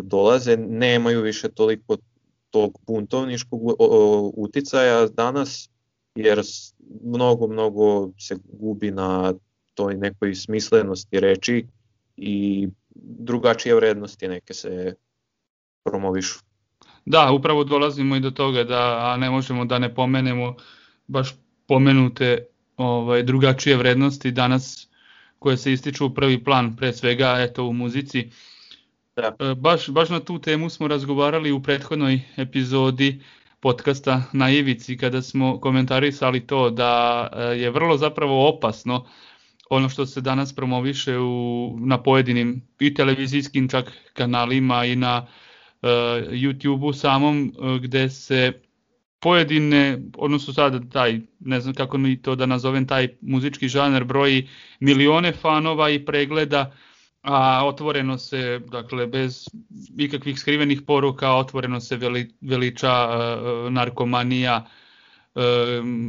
dolaze 0.02 0.56
nemaju 0.56 1.22
više 1.22 1.48
toliko 1.48 1.96
tog 2.50 2.78
buntovniškog 2.86 3.60
uticaja. 4.36 5.06
Danas 5.06 5.70
jer 6.16 6.42
mnogo, 7.04 7.46
mnogo 7.46 8.10
se 8.18 8.36
gubi 8.52 8.90
na 8.90 9.34
toj 9.74 9.94
nekoj 9.94 10.34
smislenosti 10.34 11.20
reči 11.20 11.66
i 12.16 12.68
drugačije 12.94 13.74
vrednosti 13.74 14.28
neke 14.28 14.54
se 14.54 14.94
promovišu. 15.84 16.38
Da, 17.04 17.30
upravo 17.32 17.64
dolazimo 17.64 18.16
i 18.16 18.20
do 18.20 18.30
toga 18.30 18.64
da 18.64 19.12
a 19.12 19.16
ne 19.16 19.30
možemo 19.30 19.64
da 19.64 19.78
ne 19.78 19.94
pomenemo 19.94 20.56
baš 21.06 21.34
pomenute 21.66 22.46
ovaj 22.76 23.22
drugačije 23.22 23.76
vrednosti 23.76 24.30
danas 24.30 24.88
koje 25.38 25.56
se 25.56 25.72
ističu 25.72 26.06
u 26.06 26.14
prvi 26.14 26.44
plan 26.44 26.76
pre 26.76 26.92
svega 26.92 27.36
eto 27.38 27.64
u 27.64 27.72
muzici. 27.72 28.30
Da. 29.16 29.36
E, 29.40 29.54
baš, 29.54 29.90
baš 29.90 30.08
na 30.08 30.20
tu 30.20 30.38
temu 30.38 30.70
smo 30.70 30.88
razgovarali 30.88 31.52
u 31.52 31.62
prethodnoj 31.62 32.20
epizodi 32.36 33.20
podcasta 33.66 34.22
na 34.32 34.50
Ivici 34.50 34.96
kada 34.96 35.22
smo 35.22 35.60
komentarisali 35.60 36.46
to 36.46 36.70
da 36.70 37.26
e, 37.32 37.42
je 37.42 37.70
vrlo 37.70 37.96
zapravo 37.96 38.48
opasno 38.48 39.04
ono 39.70 39.88
što 39.88 40.06
se 40.06 40.20
danas 40.20 40.54
promoviše 40.54 41.18
u, 41.18 41.74
na 41.78 42.02
pojedinim 42.02 42.62
i 42.80 42.94
televizijskim 42.94 43.68
čak 43.68 43.92
kanalima 44.12 44.84
i 44.84 44.96
na 44.96 45.26
uh, 45.26 45.88
YouTube-u 46.30 46.92
samom 46.92 47.52
uh, 47.58 47.76
gde 47.76 48.08
se 48.10 48.52
pojedine, 49.20 49.98
odnosno 50.16 50.52
sad 50.52 50.92
taj, 50.92 51.20
ne 51.40 51.60
znam 51.60 51.74
kako 51.74 51.98
ni 51.98 52.22
to 52.22 52.34
da 52.34 52.46
nazovem, 52.46 52.86
taj 52.86 53.08
muzički 53.20 53.68
žanar 53.68 54.04
broji 54.04 54.48
milione 54.80 55.32
fanova 55.32 55.90
i 55.90 56.04
pregleda 56.04 56.72
a 57.26 57.66
otvoreno 57.66 58.18
se, 58.18 58.60
dakle, 58.70 59.06
bez 59.06 59.48
ikakvih 59.98 60.38
skrivenih 60.38 60.82
poruka, 60.86 61.32
otvoreno 61.34 61.80
se 61.80 61.96
veli, 61.96 62.28
veliča 62.40 62.92
uh, 63.08 63.72
narkomanija, 63.72 64.66
uh, 65.34 65.42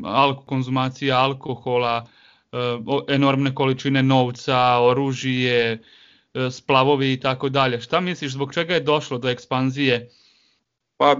alko, 0.05 0.43
konzumacija 0.45 1.17
alkohola, 1.17 2.05
uh, 2.51 3.01
enormne 3.09 3.55
količine 3.55 4.03
novca, 4.03 4.59
oružije, 4.79 5.73
uh, 5.73 6.51
splavovi 6.51 7.13
i 7.13 7.19
tako 7.19 7.49
dalje. 7.49 7.81
Šta 7.81 7.99
misliš, 7.99 8.31
zbog 8.31 8.53
čega 8.53 8.73
je 8.73 8.85
došlo 8.85 9.17
do 9.17 9.29
ekspanzije? 9.29 10.09
Pa, 10.97 11.15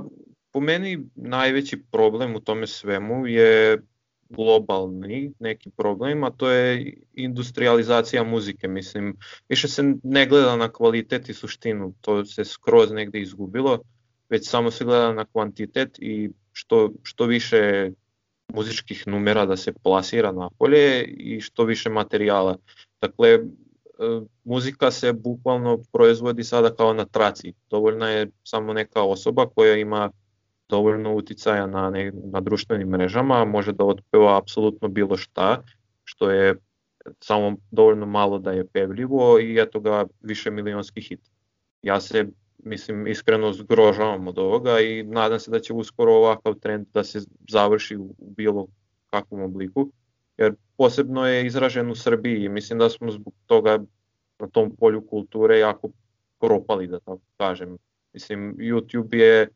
po 0.52 0.60
meni 0.60 1.10
najveći 1.16 1.84
problem 1.92 2.36
u 2.36 2.40
tome 2.40 2.68
svemu 2.68 3.28
je 3.28 3.82
globalni 4.30 5.34
neki 5.40 5.70
problem, 5.70 6.24
a 6.24 6.32
to 6.32 6.50
je 6.50 6.94
industrializacija 7.14 8.24
muzike. 8.24 8.68
Mislim, 8.68 9.18
više 9.50 9.68
se 9.68 9.94
ne 10.04 10.26
gleda 10.26 10.56
na 10.56 10.72
kvalitet 10.72 11.30
i 11.30 11.34
suštinu, 11.34 11.94
to 12.02 12.26
se 12.26 12.46
skroz 12.46 12.92
negde 12.92 13.20
izgubilo, 13.20 13.80
već 14.30 14.50
samo 14.50 14.72
se 14.72 14.86
gleda 14.86 15.14
na 15.14 15.26
kvantitet 15.26 16.00
i 16.00 16.30
što, 16.52 16.92
što 17.04 17.26
više 17.26 17.92
muzičkih 18.54 19.08
numera 19.08 19.46
da 19.46 19.58
se 19.58 19.74
plasira 19.74 20.32
napolje 20.32 21.04
i 21.04 21.42
što 21.42 21.64
više 21.64 21.90
materijala. 21.90 22.58
Dakle, 23.02 23.30
e, 23.30 23.40
muzika 24.44 24.92
se 24.92 25.14
bukvalno 25.14 25.84
proizvodi 25.92 26.44
sada 26.44 26.76
kao 26.76 26.94
na 26.94 27.06
traci. 27.06 27.54
Dovoljna 27.70 28.10
je 28.10 28.28
samo 28.44 28.74
neka 28.74 29.04
osoba 29.04 29.46
koja 29.56 29.78
ima 29.78 30.12
dovoljno 30.70 31.16
uticaja 31.16 31.68
na, 31.68 31.90
ne, 31.90 32.12
na 32.32 32.42
društvenim 32.42 32.88
mrežama, 32.88 33.46
može 33.46 33.72
da 33.74 33.86
otpeva 33.86 34.38
apsolutno 34.38 34.88
bilo 34.88 35.18
šta, 35.18 35.64
što 36.04 36.32
je 36.32 36.56
samo 37.20 37.56
dovoljno 37.72 38.06
malo 38.06 38.40
da 38.40 38.52
je 38.52 38.68
pevljivo 38.68 39.40
i 39.40 39.60
eto 39.60 39.80
ga 39.80 40.06
više 40.22 40.52
milionski 40.52 41.02
hit. 41.02 41.22
Ja 41.82 42.02
se 42.02 42.26
mislim 42.64 43.08
iskreno 43.08 43.54
zgrožavam 43.54 44.28
od 44.28 44.40
ovoga 44.40 44.80
i 44.80 45.04
nadam 45.04 45.40
se 45.40 45.52
da 45.52 45.60
će 45.60 45.74
uskoro 45.74 46.14
ovakav 46.14 46.54
trend 46.54 46.88
da 46.94 47.04
se 47.04 47.20
završi 47.50 47.98
u 47.98 48.16
bilo 48.20 48.68
kakvom 49.10 49.42
obliku, 49.42 49.92
jer 50.38 50.56
posebno 50.78 51.28
je 51.28 51.46
izražen 51.46 51.92
u 51.92 51.96
Srbiji 51.96 52.44
i 52.44 52.50
mislim 52.50 52.80
da 52.80 52.90
smo 52.90 53.12
zbog 53.12 53.34
toga 53.46 53.80
na 54.40 54.48
tom 54.48 54.76
polju 54.76 55.08
kulture 55.08 55.60
jako 55.60 55.90
propali, 56.40 56.88
da 56.88 57.00
tako 57.00 57.22
kažem. 57.38 57.78
Mislim, 58.14 58.56
YouTube 58.58 59.16
je 59.16 59.48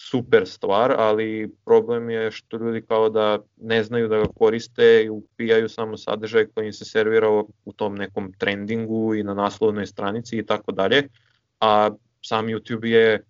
super 0.00 0.46
stvar, 0.46 0.94
ali 0.98 1.54
problem 1.64 2.10
je 2.10 2.30
što 2.30 2.56
ljudi 2.56 2.82
kao 2.82 3.10
da 3.10 3.38
ne 3.56 3.82
znaju 3.84 4.08
da 4.08 4.18
ga 4.18 4.26
koriste 4.38 5.02
i 5.04 5.08
upijaju 5.08 5.68
samo 5.68 5.96
sadržaj 5.96 6.46
koji 6.46 6.66
im 6.66 6.72
se 6.72 6.84
servira 6.84 7.30
u 7.64 7.72
tom 7.72 7.94
nekom 7.94 8.32
trendingu 8.38 9.14
i 9.14 9.22
na 9.22 9.34
naslovnoj 9.34 9.86
stranici 9.86 10.38
i 10.38 10.46
tako 10.46 10.72
dalje, 10.72 11.08
a 11.60 11.90
sam 12.22 12.46
YouTube 12.46 12.86
je 12.86 13.24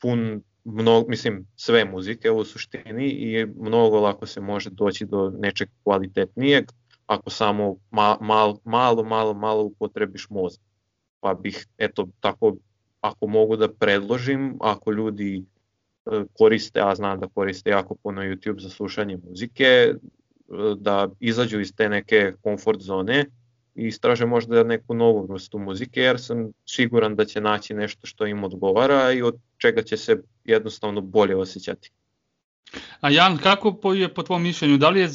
pun 0.00 0.42
mnogo, 0.64 1.08
mislim, 1.08 1.46
sve 1.56 1.84
muzike 1.84 2.30
u 2.30 2.44
suštini 2.44 3.08
i 3.08 3.46
mnogo 3.46 4.00
lako 4.00 4.26
se 4.26 4.40
može 4.40 4.70
doći 4.70 5.06
do 5.06 5.32
nečeg 5.38 5.68
kvalitetnijeg 5.84 6.64
ako 7.06 7.30
samo 7.30 7.76
ma, 7.90 8.16
mal, 8.20 8.56
malo, 8.64 9.04
malo, 9.04 9.34
malo 9.34 9.62
upotrebiš 9.62 10.26
mozak. 10.30 10.60
Pa 11.20 11.34
bih, 11.34 11.66
eto, 11.78 12.08
tako, 12.20 12.56
ako 13.00 13.26
mogu 13.26 13.56
da 13.56 13.72
predložim, 13.72 14.56
ako 14.60 14.92
ljudi 14.92 15.44
koriste, 16.38 16.80
a 16.80 16.94
znam 16.94 17.20
da 17.20 17.28
koriste 17.28 17.70
jako 17.70 17.94
puno 17.94 18.22
YouTube 18.22 18.60
za 18.60 18.70
slušanje 18.70 19.18
muzike, 19.28 19.64
e, 19.64 19.94
da 20.76 21.08
izađu 21.20 21.60
iz 21.60 21.72
te 21.76 21.88
neke 21.88 22.32
komfort 22.42 22.80
zone 22.80 23.26
i 23.74 23.86
istraže 23.86 24.26
možda 24.26 24.64
neku 24.64 24.94
novu 24.94 25.26
vrstu 25.26 25.58
muzike, 25.58 26.00
jer 26.00 26.20
sam 26.20 26.52
siguran 26.66 27.16
da 27.16 27.24
će 27.24 27.40
naći 27.40 27.74
nešto 27.74 28.06
što 28.06 28.26
im 28.26 28.44
odgovara 28.44 29.12
i 29.12 29.22
od 29.22 29.36
čega 29.58 29.82
će 29.82 29.96
se 29.96 30.22
jednostavno 30.44 31.00
bolje 31.00 31.36
osjećati. 31.36 31.90
A 33.00 33.10
Jan, 33.10 33.38
kako 33.38 33.92
je 33.92 34.14
po 34.14 34.22
tvom 34.22 34.42
mišljenju, 34.42 34.76
da 34.76 34.88
li 34.90 35.00
je 35.00 35.08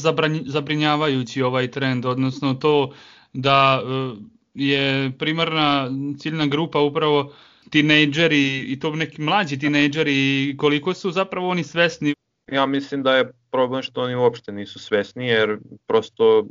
zabrinjavajući 0.45 1.41
ovaj 1.41 1.71
trend, 1.71 2.05
odnosno 2.05 2.53
to 2.53 2.93
da 3.33 3.81
e, 3.83 4.15
je 4.53 5.11
primarna 5.19 5.89
ciljna 6.19 6.45
grupa 6.45 6.79
upravo 6.79 7.33
tinejdžeri 7.69 8.59
i 8.59 8.79
to 8.79 8.95
neki 8.95 9.21
mlađi 9.21 9.59
tinejdžeri 9.59 10.55
koliko 10.57 10.93
su 10.93 11.11
zapravo 11.11 11.49
oni 11.49 11.63
svesni? 11.63 12.15
Ja 12.51 12.65
mislim 12.65 13.03
da 13.03 13.15
je 13.15 13.31
problem 13.51 13.83
što 13.83 14.01
oni 14.01 14.15
uopšte 14.15 14.51
nisu 14.51 14.79
svesni 14.79 15.27
jer 15.27 15.57
prosto 15.87 16.47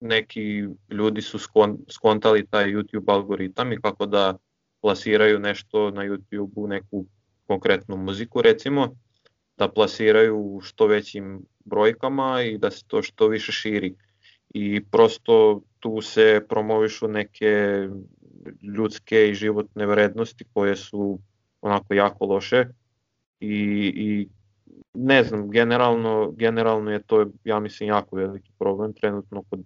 neki 0.00 0.64
ljudi 0.90 1.22
su 1.22 1.38
skontali 1.90 2.46
taj 2.46 2.64
YouTube 2.64 3.12
algoritam 3.12 3.72
i 3.72 3.80
kako 3.80 4.06
da 4.06 4.38
plasiraju 4.80 5.38
nešto 5.38 5.90
na 5.90 6.02
YouTube-u, 6.02 6.66
neku 6.66 7.06
konkretnu 7.46 7.96
muziku 7.96 8.42
recimo, 8.42 8.96
da 9.56 9.68
plasiraju 9.68 10.36
u 10.38 10.60
što 10.60 10.86
većim 10.86 11.40
brojkama 11.64 12.42
i 12.42 12.58
da 12.58 12.70
se 12.70 12.84
to 12.86 13.02
što 13.02 13.28
više 13.28 13.52
širi. 13.52 13.94
I 14.54 14.84
prosto 14.90 15.62
tu 15.78 16.00
se 16.00 16.40
promovišu 16.48 17.08
neke 17.08 17.88
ljudske 18.62 19.28
i 19.28 19.34
životne 19.34 19.86
vrednosti 19.86 20.44
koje 20.54 20.76
su 20.76 21.18
onako 21.60 21.94
jako 21.94 22.26
loše. 22.26 22.64
I, 23.40 23.56
i 23.96 24.28
ne 24.94 25.24
znam, 25.24 25.50
generalno, 25.50 26.32
generalno 26.36 26.90
je 26.90 27.02
to, 27.02 27.26
ja 27.44 27.60
mislim, 27.60 27.88
jako 27.88 28.16
veliki 28.16 28.50
problem 28.58 28.92
trenutno 28.92 29.42
kod 29.50 29.60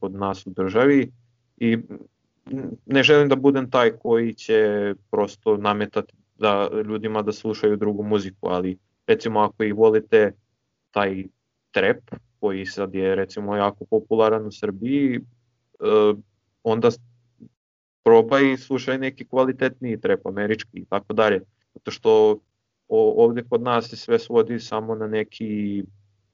kod 0.00 0.14
nas 0.14 0.46
u 0.46 0.50
državi. 0.50 1.10
I 1.56 1.78
ne 2.86 3.02
želim 3.02 3.28
da 3.28 3.36
budem 3.36 3.70
taj 3.70 3.90
koji 3.90 4.34
će 4.34 4.94
prosto 5.10 5.56
nametati 5.56 6.14
da 6.38 6.70
ljudima 6.86 7.22
da 7.22 7.32
slušaju 7.32 7.76
drugu 7.76 8.02
muziku, 8.02 8.48
ali 8.48 8.78
recimo 9.06 9.40
ako 9.40 9.64
i 9.64 9.72
volite 9.72 10.32
taj 10.90 11.24
trap 11.70 11.98
koji 12.40 12.66
sad 12.66 12.94
je 12.94 13.14
recimo 13.14 13.56
jako 13.56 13.84
popularan 13.84 14.46
u 14.46 14.52
Srbiji, 14.52 15.16
eh, 15.16 16.14
onda 16.62 16.90
probaj 18.04 18.52
i 18.52 18.56
slušaj 18.56 18.98
neki 18.98 19.24
kvalitetniji 19.24 20.00
trap, 20.00 20.26
američki 20.26 20.78
i 20.78 20.84
tako 20.84 21.12
dalje. 21.12 21.40
Zato 21.74 21.90
što 21.90 22.38
ovde 22.88 23.42
kod 23.48 23.62
nas 23.62 23.88
se 23.88 23.96
sve 23.96 24.18
svodi 24.18 24.58
samo 24.60 24.94
na 24.94 25.06
neki 25.06 25.82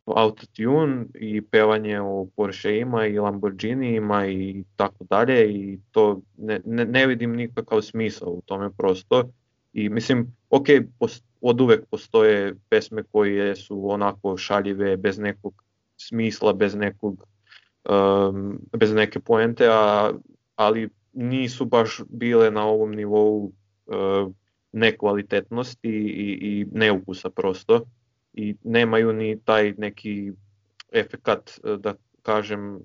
autotune 0.07 1.05
i 1.15 1.43
pevanje 1.43 2.01
o 2.01 2.27
Porscheima 2.37 3.07
i 3.07 3.19
Lamborghinijima 3.19 4.27
i 4.27 4.65
tako 4.77 5.05
dalje 5.11 5.53
i 5.53 5.79
to 5.91 6.21
ne, 6.37 6.61
ne, 6.65 6.85
ne 6.85 7.07
vidim 7.07 7.37
nikakav 7.37 7.83
smisao 7.83 8.29
u 8.29 8.43
tome 8.47 8.71
prosto 8.71 9.31
i 9.73 9.89
mislim, 9.89 10.37
ok, 10.51 10.67
post, 10.99 11.25
od 11.41 11.61
uvek 11.61 11.87
postoje 11.91 12.55
pesme 12.69 13.03
koje 13.03 13.57
su 13.57 13.91
onako 13.91 14.37
šaljive, 14.37 14.97
bez 14.97 15.19
nekog 15.19 15.65
smisla, 15.97 16.53
bez 16.53 16.75
nekog 16.75 17.25
um, 17.89 18.59
bez 18.77 18.93
neke 18.95 19.21
poente, 19.21 19.67
a, 19.71 20.13
ali 20.57 20.89
nisu 21.19 21.65
baš 21.65 22.01
bile 22.09 22.51
na 22.51 22.67
ovom 22.67 22.95
nivou 22.95 23.53
uh, 23.87 24.33
nekvalitetnosti 24.73 25.89
i, 25.89 26.39
i 26.41 26.67
neukusa 26.73 27.31
prosto 27.31 27.85
i 28.33 28.55
nemaju 28.65 29.13
ni 29.13 29.41
taj 29.45 29.75
neki 29.79 30.33
efekat 30.93 31.61
e, 31.65 31.77
da 31.77 31.95
kažem 32.23 32.81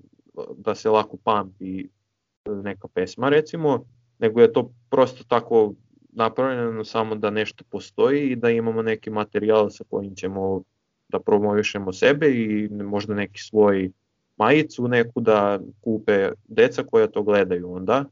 da 0.56 0.74
se 0.74 0.90
lako 0.90 1.16
pamti 1.16 1.88
neka 2.62 2.88
pesma 2.88 3.28
recimo, 3.28 3.84
nego 4.18 4.40
je 4.40 4.52
to 4.52 4.72
prosto 4.90 5.24
tako 5.28 5.74
napravljeno 6.12 6.84
samo 6.84 7.14
da 7.14 7.30
nešto 7.30 7.64
postoji 7.70 8.30
i 8.30 8.36
da 8.36 8.50
imamo 8.50 8.82
neki 8.82 9.10
materijal 9.10 9.70
sa 9.70 9.84
kojim 9.90 10.14
ćemo 10.14 10.62
da 11.08 11.20
promovišemo 11.20 11.92
sebe 11.92 12.30
i 12.30 12.68
možda 12.68 13.14
neki 13.14 13.40
svoj 13.40 13.90
majicu 14.36 14.88
neku 14.88 15.20
da 15.20 15.60
kupe 15.80 16.30
deca 16.48 16.82
koja 16.82 17.06
to 17.06 17.22
gledaju 17.22 17.72
onda, 17.72 18.04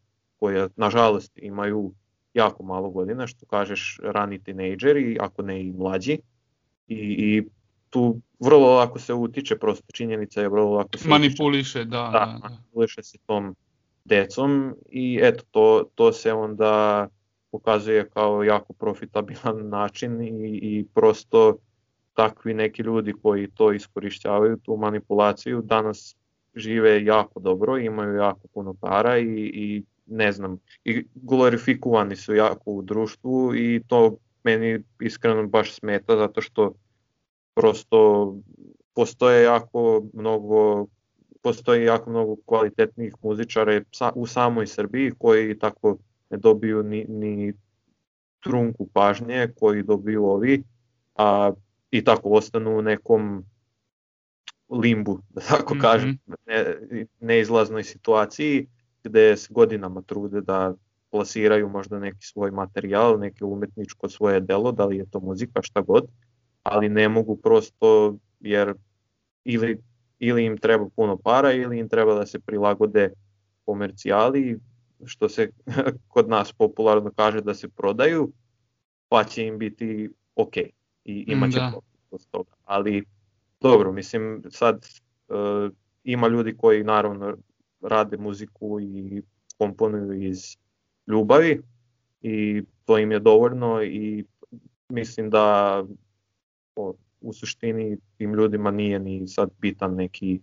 koja 0.42 0.68
nažalost 0.76 1.38
imaju 1.38 1.92
jako 2.34 2.62
malo 2.62 2.90
godina, 2.90 3.26
što 3.26 3.46
kažeš 3.46 3.98
rani 4.02 4.38
tinejdžeri, 4.42 5.16
ako 5.20 5.42
ne 5.42 5.60
i 5.62 5.72
mlađi, 5.72 6.18
i, 6.88 6.96
i 6.96 7.42
tu 7.90 8.20
vrlo 8.40 8.74
lako 8.74 8.98
se 8.98 9.14
utiče, 9.14 9.58
prosto 9.58 9.92
činjenica 9.92 10.40
je 10.40 10.48
vrlo 10.48 10.70
lako 10.70 10.98
se 10.98 11.08
manipuliše, 11.08 11.78
utiče, 11.80 11.90
da, 11.90 12.10
da, 12.12 12.18
da, 12.18 12.38
da. 12.42 12.48
manipuliše 12.48 13.02
se 13.02 13.18
tom 13.26 13.54
decom 14.04 14.74
i 14.88 15.20
eto 15.22 15.44
to, 15.50 15.84
to 15.94 16.12
se 16.12 16.32
onda 16.32 17.08
pokazuje 17.50 18.08
kao 18.08 18.42
jako 18.42 18.72
profitabilan 18.72 19.68
način 19.78 20.20
i, 20.22 20.58
i 20.62 20.86
prosto 20.94 21.56
takvi 22.14 22.54
neki 22.54 22.82
ljudi 22.82 23.12
koji 23.22 23.50
to 23.50 23.72
iskorišćavaju, 23.72 24.56
tu 24.56 24.76
manipulaciju, 24.76 25.62
danas 25.62 26.16
žive 26.54 27.04
jako 27.04 27.40
dobro, 27.40 27.78
imaju 27.78 28.14
jako 28.14 28.48
puno 28.54 28.74
para 28.74 29.18
i, 29.18 29.50
i 29.54 29.82
ne 30.06 30.32
znam, 30.32 30.58
i 30.84 31.06
glorifikovani 31.14 32.16
su 32.16 32.34
jako 32.34 32.70
u 32.70 32.82
društvu 32.82 33.54
i 33.56 33.82
to 33.86 34.16
meni 34.44 34.82
iskreno 35.00 35.46
baš 35.46 35.74
smeta 35.74 36.16
zato 36.16 36.40
što 36.40 36.74
prosto 37.54 38.34
postoje 38.94 39.42
jako 39.42 40.02
mnogo 40.12 40.86
postoji 41.42 41.84
jako 41.84 42.10
mnogo 42.10 42.36
kvalitetnih 42.46 43.14
muzičara 43.22 43.80
u 44.14 44.26
samoj 44.26 44.66
Srbiji 44.66 45.12
koji 45.18 45.58
tako 45.58 45.98
ne 46.30 46.38
dobiju 46.38 46.82
ni, 46.82 47.06
ni 47.08 47.52
trunku 48.40 48.86
pažnje 48.92 49.48
koji 49.56 49.82
dobiju 49.82 50.24
ovi, 50.24 50.62
a 51.16 51.52
i 51.90 52.04
tako 52.04 52.28
ostanu 52.28 52.78
u 52.78 52.82
nekom 52.82 53.44
limbu, 54.70 55.18
da 55.30 55.40
tako 55.40 55.74
mm 55.74 55.78
-hmm. 55.78 55.82
kažem, 55.82 56.18
ne, 56.46 56.76
neizlaznoj 57.20 57.84
situaciji 57.84 58.66
gde 59.04 59.36
se 59.36 59.54
godinama 59.54 60.02
trude 60.02 60.40
da 60.40 60.74
plasiraju 61.10 61.68
možda 61.68 61.98
neki 61.98 62.26
svoj 62.26 62.50
materijal, 62.50 63.18
neke 63.18 63.44
umetničko 63.44 64.08
svoje 64.08 64.40
delo, 64.40 64.72
da 64.72 64.84
li 64.84 64.96
je 64.96 65.10
to 65.10 65.20
muzika, 65.20 65.62
šta 65.62 65.80
god, 65.80 66.04
ali 66.62 66.88
ne 66.88 67.08
mogu 67.08 67.36
prosto 67.36 68.16
jer 68.40 68.74
ili, 69.44 69.78
ili 70.18 70.44
im 70.44 70.58
treba 70.58 70.88
puno 70.96 71.16
para 71.16 71.52
ili 71.52 71.78
im 71.78 71.88
treba 71.88 72.14
da 72.14 72.26
se 72.26 72.40
prilagode 72.40 73.12
komercijali, 73.64 74.58
što 75.04 75.28
se 75.28 75.50
kod 76.12 76.28
nas 76.28 76.52
popularno 76.52 77.10
kaže 77.16 77.40
da 77.40 77.54
se 77.54 77.68
prodaju, 77.68 78.32
pa 79.08 79.24
će 79.24 79.46
im 79.46 79.58
biti 79.58 80.10
ok 80.36 80.56
i 81.04 81.24
imaće 81.28 81.58
da. 81.58 81.72
profit 82.10 82.30
toga. 82.30 82.50
Ali 82.64 83.04
dobro, 83.60 83.92
mislim 83.92 84.42
sad 84.50 84.86
uh, 85.28 85.72
ima 86.04 86.28
ljudi 86.28 86.56
koji 86.56 86.84
naravno 86.84 87.36
rade 87.82 88.16
muziku 88.16 88.80
i 88.80 89.22
komponuju 89.58 90.22
iz 90.22 90.56
ljubavi 91.06 91.62
i 92.22 92.62
to 92.84 92.98
im 92.98 93.12
je 93.12 93.20
dovoljno 93.20 93.82
i 93.82 94.24
mislim 94.88 95.30
da 95.30 95.84
u 97.20 97.32
suštini 97.32 97.96
tim 98.18 98.34
ljudima 98.34 98.70
nije 98.70 98.98
ni 98.98 99.28
sad 99.28 99.50
bitan 99.60 99.94
neki 99.94 100.40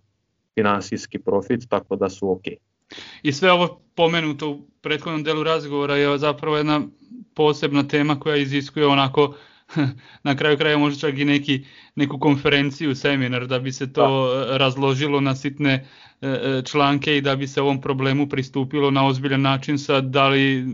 finansijski 0.54 1.18
profit, 1.18 1.68
tako 1.68 1.96
da 1.96 2.10
su 2.10 2.30
ok. 2.30 2.42
I 3.22 3.32
sve 3.32 3.52
ovo 3.52 3.80
pomenuto 3.94 4.50
u 4.50 4.60
prethodnom 4.80 5.22
delu 5.22 5.42
razgovora 5.42 5.96
je 5.96 6.18
zapravo 6.18 6.56
jedna 6.56 6.82
posebna 7.34 7.88
tema 7.88 8.20
koja 8.20 8.36
iziskuje 8.36 8.86
onako 8.86 9.34
na 10.26 10.36
kraju 10.36 10.58
kraja 10.58 10.78
možda 10.78 11.00
čak 11.00 11.18
i 11.18 11.24
neki, 11.24 11.64
neku 11.94 12.18
konferenciju, 12.18 12.94
seminar 12.94 13.46
da 13.46 13.58
bi 13.58 13.72
se 13.72 13.92
to 13.92 14.34
da. 14.34 14.58
razložilo 14.58 15.20
na 15.20 15.36
sitne 15.36 15.86
e, 16.20 16.28
e, 16.28 16.62
članke 16.64 17.16
i 17.16 17.20
da 17.20 17.36
bi 17.36 17.46
se 17.46 17.62
ovom 17.62 17.80
problemu 17.80 18.28
pristupilo 18.28 18.90
na 18.90 19.06
ozbiljan 19.06 19.42
način 19.42 19.78
sad 19.78 20.04
da 20.04 20.28
li 20.28 20.66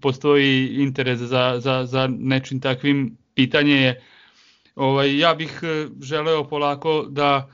postoji 0.00 0.68
interes 0.68 1.18
za, 1.18 1.60
za, 1.60 1.84
za 1.86 2.08
nečim 2.18 2.60
takvim 2.60 3.16
pitanje 3.34 3.74
je 3.74 4.02
ovaj, 4.74 5.18
ja 5.18 5.34
bih 5.34 5.60
e, 5.62 5.86
želeo 6.02 6.48
polako 6.48 7.06
da 7.10 7.50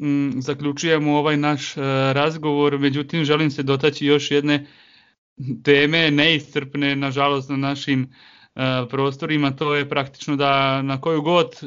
m, 0.00 0.32
zaključujemo 0.42 1.18
ovaj 1.18 1.36
naš 1.36 1.74
razgovor, 2.12 2.78
međutim 2.78 3.24
želim 3.24 3.50
se 3.50 3.62
dotaći 3.62 4.06
još 4.06 4.30
jedne 4.30 4.66
teme 5.64 6.10
neiscrpne 6.10 6.96
nažalost 6.96 7.50
na 7.50 7.56
našim 7.56 8.02
E, 8.02 8.33
prostorima, 8.90 9.50
to 9.50 9.74
je 9.74 9.88
praktično 9.88 10.36
da 10.36 10.82
na 10.82 11.00
koju 11.00 11.22
god, 11.22 11.60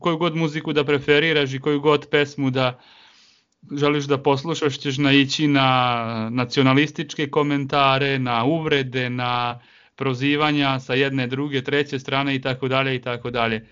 koju 0.00 0.16
god 0.16 0.36
muziku 0.36 0.72
da 0.72 0.84
preferiraš 0.84 1.54
i 1.54 1.60
koju 1.60 1.80
god 1.80 2.06
pesmu 2.10 2.50
da 2.50 2.78
želiš 3.76 4.04
da 4.04 4.18
poslušaš 4.18 4.78
ćeš 4.78 4.98
naići 4.98 5.48
na 5.48 6.28
nacionalističke 6.32 7.30
komentare, 7.30 8.18
na 8.18 8.44
uvrede, 8.44 9.10
na 9.10 9.60
prozivanja 9.96 10.78
sa 10.80 10.94
jedne, 10.94 11.26
druge, 11.26 11.62
treće 11.64 11.98
strane 11.98 12.34
i 12.34 12.40
tako 12.40 12.68
dalje 12.68 12.94
i 12.94 13.02
tako 13.02 13.30
dalje. 13.30 13.66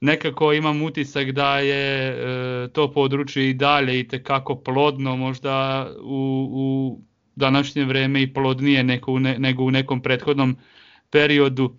Nekako 0.00 0.52
imam 0.52 0.82
utisak 0.82 1.30
da 1.30 1.58
je 1.58 2.08
e, 2.08 2.68
to 2.68 2.92
područje 2.92 3.50
i 3.50 3.54
dalje 3.54 4.00
i 4.00 4.08
tekako 4.08 4.56
plodno, 4.56 5.16
možda 5.16 5.86
u, 6.02 6.48
u 6.52 6.98
današnje 7.36 7.84
vreme 7.84 8.22
i 8.22 8.32
plodnije 8.32 8.84
nego 8.84 9.12
u, 9.12 9.18
ne, 9.18 9.38
nego 9.38 9.64
u 9.64 9.70
nekom 9.70 10.02
prethodnom 10.02 10.56
periodu? 11.12 11.76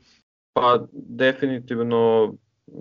Pa 0.53 0.87
definitivno 0.93 2.33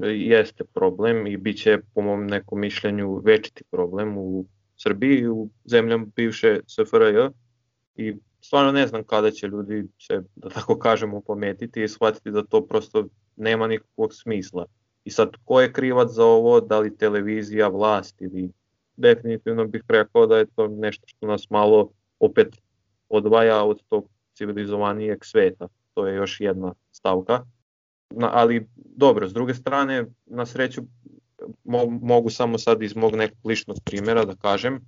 jeste 0.02 0.64
problem 0.64 1.26
i 1.26 1.36
bit 1.36 1.58
će 1.62 1.78
po 1.94 2.02
mom 2.02 2.26
nekom 2.26 2.60
mišljenju 2.60 3.20
večiti 3.24 3.64
problem 3.70 4.18
u 4.18 4.44
Srbiji 4.76 5.18
i 5.18 5.28
u 5.28 5.48
zemljama 5.64 6.06
bivše 6.16 6.60
SFRJ 6.66 7.28
i 7.96 8.14
stvarno 8.40 8.72
ne 8.72 8.86
znam 8.86 9.04
kada 9.04 9.30
će 9.30 9.46
ljudi 9.46 9.84
se, 9.98 10.22
da 10.36 10.48
tako 10.48 10.78
kažemo, 10.78 11.20
pometiti 11.20 11.82
i 11.82 11.88
shvatiti 11.88 12.30
da 12.30 12.44
to 12.44 12.66
prosto 12.66 13.06
nema 13.36 13.66
nikakvog 13.66 14.14
smisla. 14.14 14.66
I 15.04 15.10
sad, 15.10 15.28
ko 15.44 15.60
je 15.60 15.72
krivac 15.72 16.10
za 16.10 16.24
ovo, 16.24 16.60
da 16.60 16.78
li 16.78 16.96
televizija, 16.96 17.68
vlast 17.68 18.20
ili 18.20 18.50
definitivno 18.96 19.66
bih 19.66 19.82
rekao 19.88 20.26
da 20.26 20.38
je 20.38 20.46
to 20.46 20.68
nešto 20.68 21.04
što 21.06 21.26
nas 21.26 21.50
malo 21.50 21.90
opet 22.20 22.56
odvaja 23.08 23.64
od 23.64 23.82
tog 23.88 24.08
civilizovanijeg 24.34 25.24
sveta 25.24 25.68
to 25.94 26.06
je 26.06 26.16
još 26.16 26.40
jedna 26.40 26.74
stavka. 26.92 27.44
Na, 28.10 28.30
ali 28.32 28.68
dobro, 28.76 29.28
s 29.28 29.32
druge 29.32 29.54
strane, 29.54 30.06
na 30.26 30.46
sreću 30.46 30.82
mo, 31.64 31.86
mogu 31.86 32.30
samo 32.30 32.58
sad 32.58 32.82
iz 32.82 32.96
mog 32.96 33.14
nekog 33.14 33.46
ličnog 33.46 33.76
primjera 33.84 34.24
da 34.24 34.34
kažem, 34.36 34.80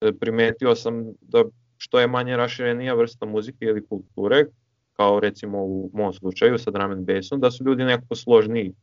e, 0.00 0.12
primetio 0.12 0.74
sam 0.74 1.04
da 1.20 1.44
što 1.76 2.00
je 2.00 2.06
manje 2.06 2.36
raširenija 2.36 2.94
vrsta 2.94 3.26
muzike 3.26 3.64
ili 3.64 3.86
kulture, 3.86 4.44
kao 4.92 5.20
recimo 5.20 5.58
u 5.64 5.90
mom 5.92 6.12
slučaju 6.12 6.58
sa 6.58 6.70
drum 6.70 6.90
and 6.90 7.06
bassom, 7.06 7.40
da 7.40 7.50
su 7.50 7.64
ljudi 7.64 7.84
nekako 7.84 8.14
složniji. 8.14 8.74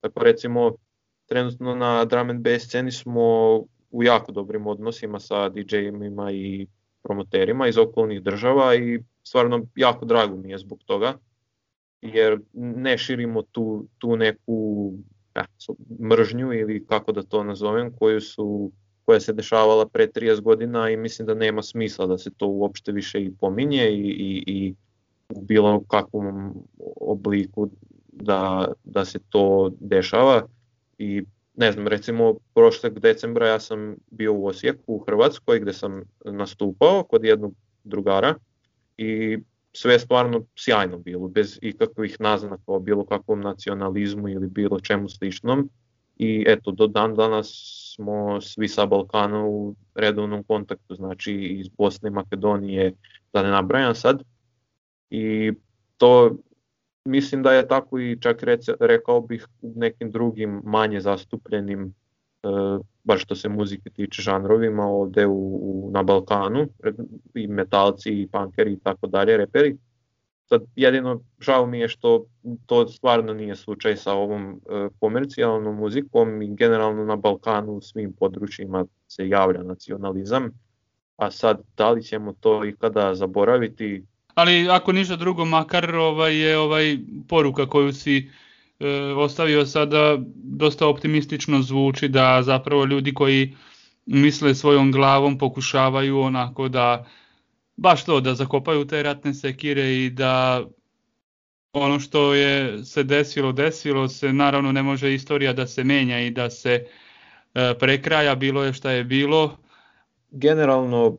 Tako 0.00 0.22
recimo, 0.22 0.72
trenutno 1.26 1.74
na 1.74 2.04
drum 2.04 2.30
and 2.30 2.42
bass 2.42 2.64
sceni 2.64 2.92
smo 2.92 3.56
u 3.90 4.02
jako 4.02 4.32
dobrim 4.32 4.66
odnosima 4.66 5.20
sa 5.20 5.48
DJ-ima 5.48 6.32
i 6.32 6.66
promoterima 7.02 7.68
iz 7.68 7.78
okolnih 7.78 8.22
država 8.22 8.74
i 8.74 9.00
stvarno 9.22 9.66
jako 9.76 10.04
drago 10.04 10.36
mi 10.36 10.50
je 10.50 10.58
zbog 10.58 10.78
toga, 10.84 11.18
jer 12.02 12.40
ne 12.52 12.98
širimo 12.98 13.42
tu, 13.42 13.86
tu 13.98 14.16
neku 14.16 14.92
ja, 15.36 15.44
mržnju 16.00 16.52
ili 16.52 16.86
kako 16.86 17.12
da 17.12 17.22
to 17.22 17.44
nazovem, 17.44 17.92
koju 17.98 18.20
su 18.20 18.72
koja 19.04 19.20
se 19.20 19.32
dešavala 19.32 19.88
pre 19.88 20.06
30 20.06 20.40
godina 20.40 20.90
i 20.90 20.96
mislim 20.96 21.26
da 21.26 21.34
nema 21.34 21.62
smisla 21.62 22.06
da 22.06 22.18
se 22.18 22.30
to 22.36 22.46
uopšte 22.46 22.92
više 22.92 23.22
i 23.22 23.32
pominje 23.40 23.90
i, 23.90 24.10
i, 24.10 24.44
i 24.46 24.74
u 25.28 25.40
bilo 25.40 25.82
kakvom 25.88 26.54
obliku 27.00 27.70
da, 28.12 28.72
da 28.84 29.04
se 29.04 29.18
to 29.28 29.70
dešava. 29.80 30.46
I 30.98 31.22
ne 31.54 31.72
znam, 31.72 31.86
recimo 31.86 32.34
prošlog 32.54 33.00
decembra 33.00 33.48
ja 33.48 33.60
sam 33.60 33.96
bio 34.10 34.34
u 34.34 34.46
Osijeku 34.46 34.82
u 34.86 34.98
Hrvatskoj 34.98 35.60
gde 35.60 35.72
sam 35.72 36.02
nastupao 36.24 37.04
kod 37.04 37.24
jednog 37.24 37.54
drugara 37.84 38.34
i 39.00 39.38
sve 39.72 39.92
je 39.92 39.98
stvarno 39.98 40.44
sjajno 40.56 40.98
bilo, 40.98 41.28
bez 41.28 41.58
ikakvih 41.62 42.16
naznaka 42.20 42.62
o 42.66 42.78
bilo 42.78 43.06
kakvom 43.06 43.40
nacionalizmu 43.40 44.28
ili 44.28 44.48
bilo 44.48 44.80
čemu 44.80 45.08
sličnom. 45.08 45.70
I 46.16 46.44
eto, 46.46 46.70
do 46.70 46.86
dan 46.86 47.14
danas 47.14 47.48
smo 47.94 48.40
svi 48.40 48.68
sa 48.68 48.86
Balkana 48.86 49.46
u 49.46 49.74
redovnom 49.94 50.44
kontaktu, 50.44 50.94
znači 50.94 51.32
iz 51.32 51.68
Bosne 51.68 52.08
i 52.08 52.12
Makedonije, 52.12 52.92
da 53.32 53.42
ne 53.42 53.50
nabrajam 53.50 53.94
sad. 53.94 54.22
I 55.10 55.52
to 55.96 56.36
mislim 57.04 57.42
da 57.42 57.52
je 57.52 57.68
tako 57.68 57.98
i 57.98 58.18
čak 58.20 58.42
rekao 58.80 59.20
bih 59.20 59.46
u 59.62 59.72
nekim 59.76 60.10
drugim 60.10 60.60
manje 60.64 61.00
zastupljenim 61.00 61.94
E, 62.42 62.48
baš 63.04 63.22
što 63.22 63.34
se 63.34 63.48
muzike 63.48 63.90
tiče 63.90 64.22
žanrovima 64.22 64.84
ovde 64.84 65.26
u, 65.26 65.58
u, 65.62 65.90
na 65.92 66.02
Balkanu, 66.02 66.68
i 67.34 67.46
metalci 67.46 68.10
i 68.10 68.28
punkeri 68.32 68.72
i 68.72 68.80
tako 68.80 69.06
dalje, 69.06 69.36
reperi. 69.36 69.76
Sad 70.44 70.62
jedino 70.76 71.20
žao 71.40 71.66
mi 71.66 71.78
je 71.78 71.88
što 71.88 72.24
to 72.66 72.88
stvarno 72.88 73.34
nije 73.34 73.56
slučaj 73.56 73.96
sa 73.96 74.12
ovom 74.12 74.50
e, 74.50 74.88
komercijalnom 75.00 75.76
muzikom 75.76 76.42
i 76.42 76.54
generalno 76.54 77.04
na 77.04 77.16
Balkanu 77.16 77.72
u 77.72 77.80
svim 77.80 78.12
područjima 78.12 78.84
se 79.08 79.28
javlja 79.28 79.62
nacionalizam, 79.62 80.50
a 81.16 81.30
sad 81.30 81.62
da 81.76 81.90
li 81.90 82.02
ćemo 82.02 82.32
to 82.40 82.64
ikada 82.64 83.14
zaboraviti? 83.14 84.04
Ali 84.34 84.68
ako 84.70 84.92
ništa 84.92 85.16
drugo, 85.16 85.44
makar 85.44 85.94
ovaj, 85.94 86.36
je 86.36 86.58
ovaj 86.58 86.98
poruka 87.28 87.66
koju 87.66 87.92
si 87.92 88.30
ostavio 89.16 89.66
sada 89.66 90.18
dosta 90.34 90.86
optimistično 90.86 91.62
zvuči 91.62 92.08
da 92.08 92.42
zapravo 92.42 92.84
ljudi 92.84 93.14
koji 93.14 93.56
misle 94.06 94.54
svojom 94.54 94.92
glavom 94.92 95.38
pokušavaju 95.38 96.20
onako 96.20 96.68
da 96.68 97.06
baš 97.76 98.04
to 98.04 98.20
da 98.20 98.34
zakopaju 98.34 98.86
te 98.86 99.02
ratne 99.02 99.34
sekire 99.34 99.96
i 99.96 100.10
da 100.10 100.64
ono 101.72 102.00
što 102.00 102.34
je 102.34 102.84
se 102.84 103.02
desilo 103.02 103.52
desilo 103.52 104.08
se. 104.08 104.32
Naravno 104.32 104.72
ne 104.72 104.82
može 104.82 105.14
istorija 105.14 105.52
da 105.52 105.66
se 105.66 105.84
menja 105.84 106.20
i 106.20 106.30
da 106.30 106.50
se 106.50 106.86
e, 107.54 107.74
prekraja 107.78 108.34
bilo 108.34 108.64
je 108.64 108.72
šta 108.72 108.90
je 108.90 109.04
bilo. 109.04 109.56
Generalno 110.30 111.16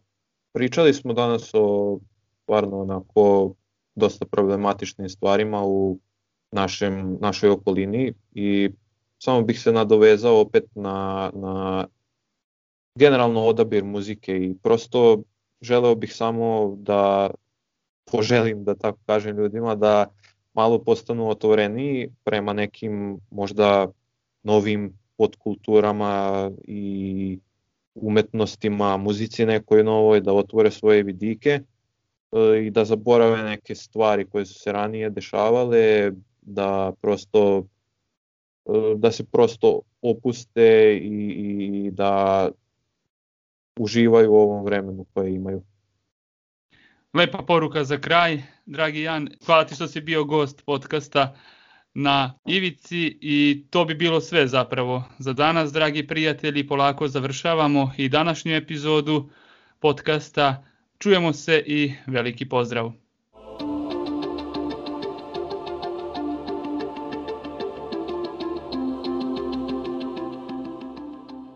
pričali 0.53 0.93
smo 0.93 1.13
danas 1.13 1.51
o 1.53 1.99
stvarno 2.43 2.81
onako 2.81 3.53
dosta 3.95 4.25
problematičnim 4.25 5.09
stvarima 5.09 5.61
u 5.63 5.99
našem, 6.51 7.17
našoj 7.21 7.49
okolini 7.49 8.13
i 8.33 8.69
samo 9.19 9.41
bih 9.41 9.59
se 9.59 9.71
nadovezao 9.71 10.41
opet 10.41 10.63
na, 10.75 11.31
na 11.33 11.87
generalno 12.95 13.45
odabir 13.45 13.83
muzike 13.83 14.37
i 14.37 14.55
prosto 14.63 15.23
želeo 15.61 15.95
bih 15.95 16.15
samo 16.15 16.75
da 16.77 17.31
poželim 18.11 18.63
da 18.63 18.75
tako 18.75 18.99
kažem 19.05 19.37
ljudima 19.37 19.75
da 19.75 20.05
malo 20.53 20.83
postanu 20.83 21.29
otvoreniji 21.29 22.09
prema 22.23 22.53
nekim 22.53 23.19
možda 23.31 23.87
novim 24.43 24.93
podkulturama 25.17 26.51
i 26.67 27.39
umetnostima, 27.95 28.97
muzici 28.97 29.45
nekoj 29.45 29.83
novoj, 29.83 30.21
da 30.21 30.33
otvore 30.33 30.71
svoje 30.71 31.03
vidike 31.03 31.49
e, 32.31 32.65
i 32.65 32.69
da 32.69 32.85
zaborave 32.85 33.43
neke 33.43 33.75
stvari 33.75 34.25
koje 34.29 34.45
su 34.45 34.59
se 34.59 34.71
ranije 34.71 35.09
dešavale, 35.09 36.11
da 36.41 36.93
prosto 37.01 37.65
e, 38.65 38.71
da 38.95 39.11
se 39.11 39.25
prosto 39.25 39.81
opuste 40.01 40.97
i, 40.97 41.85
i 41.85 41.91
da 41.91 42.49
uživaju 43.79 44.31
u 44.31 44.35
ovom 44.35 44.65
vremenu 44.65 45.05
koje 45.13 45.35
imaju. 45.35 45.63
Lepa 47.13 47.37
poruka 47.37 47.83
za 47.83 47.97
kraj, 47.97 48.41
dragi 48.65 49.01
Jan, 49.01 49.29
hvala 49.45 49.65
ti 49.65 49.75
što 49.75 49.87
si 49.87 50.01
bio 50.01 50.23
gost 50.23 50.65
podcasta 50.65 51.35
na 51.93 52.33
Ivici 52.45 53.17
i 53.21 53.65
to 53.69 53.85
bi 53.85 53.95
bilo 53.95 54.21
sve 54.21 54.47
zapravo 54.47 55.03
za 55.19 55.33
danas, 55.33 55.71
dragi 55.71 56.07
prijatelji, 56.07 56.67
polako 56.67 57.07
završavamo 57.07 57.91
i 57.97 58.09
današnju 58.09 58.55
epizodu 58.55 59.29
podcasta. 59.79 60.63
Čujemo 60.97 61.33
se 61.33 61.63
i 61.67 61.93
veliki 62.07 62.49
pozdrav! 62.49 63.00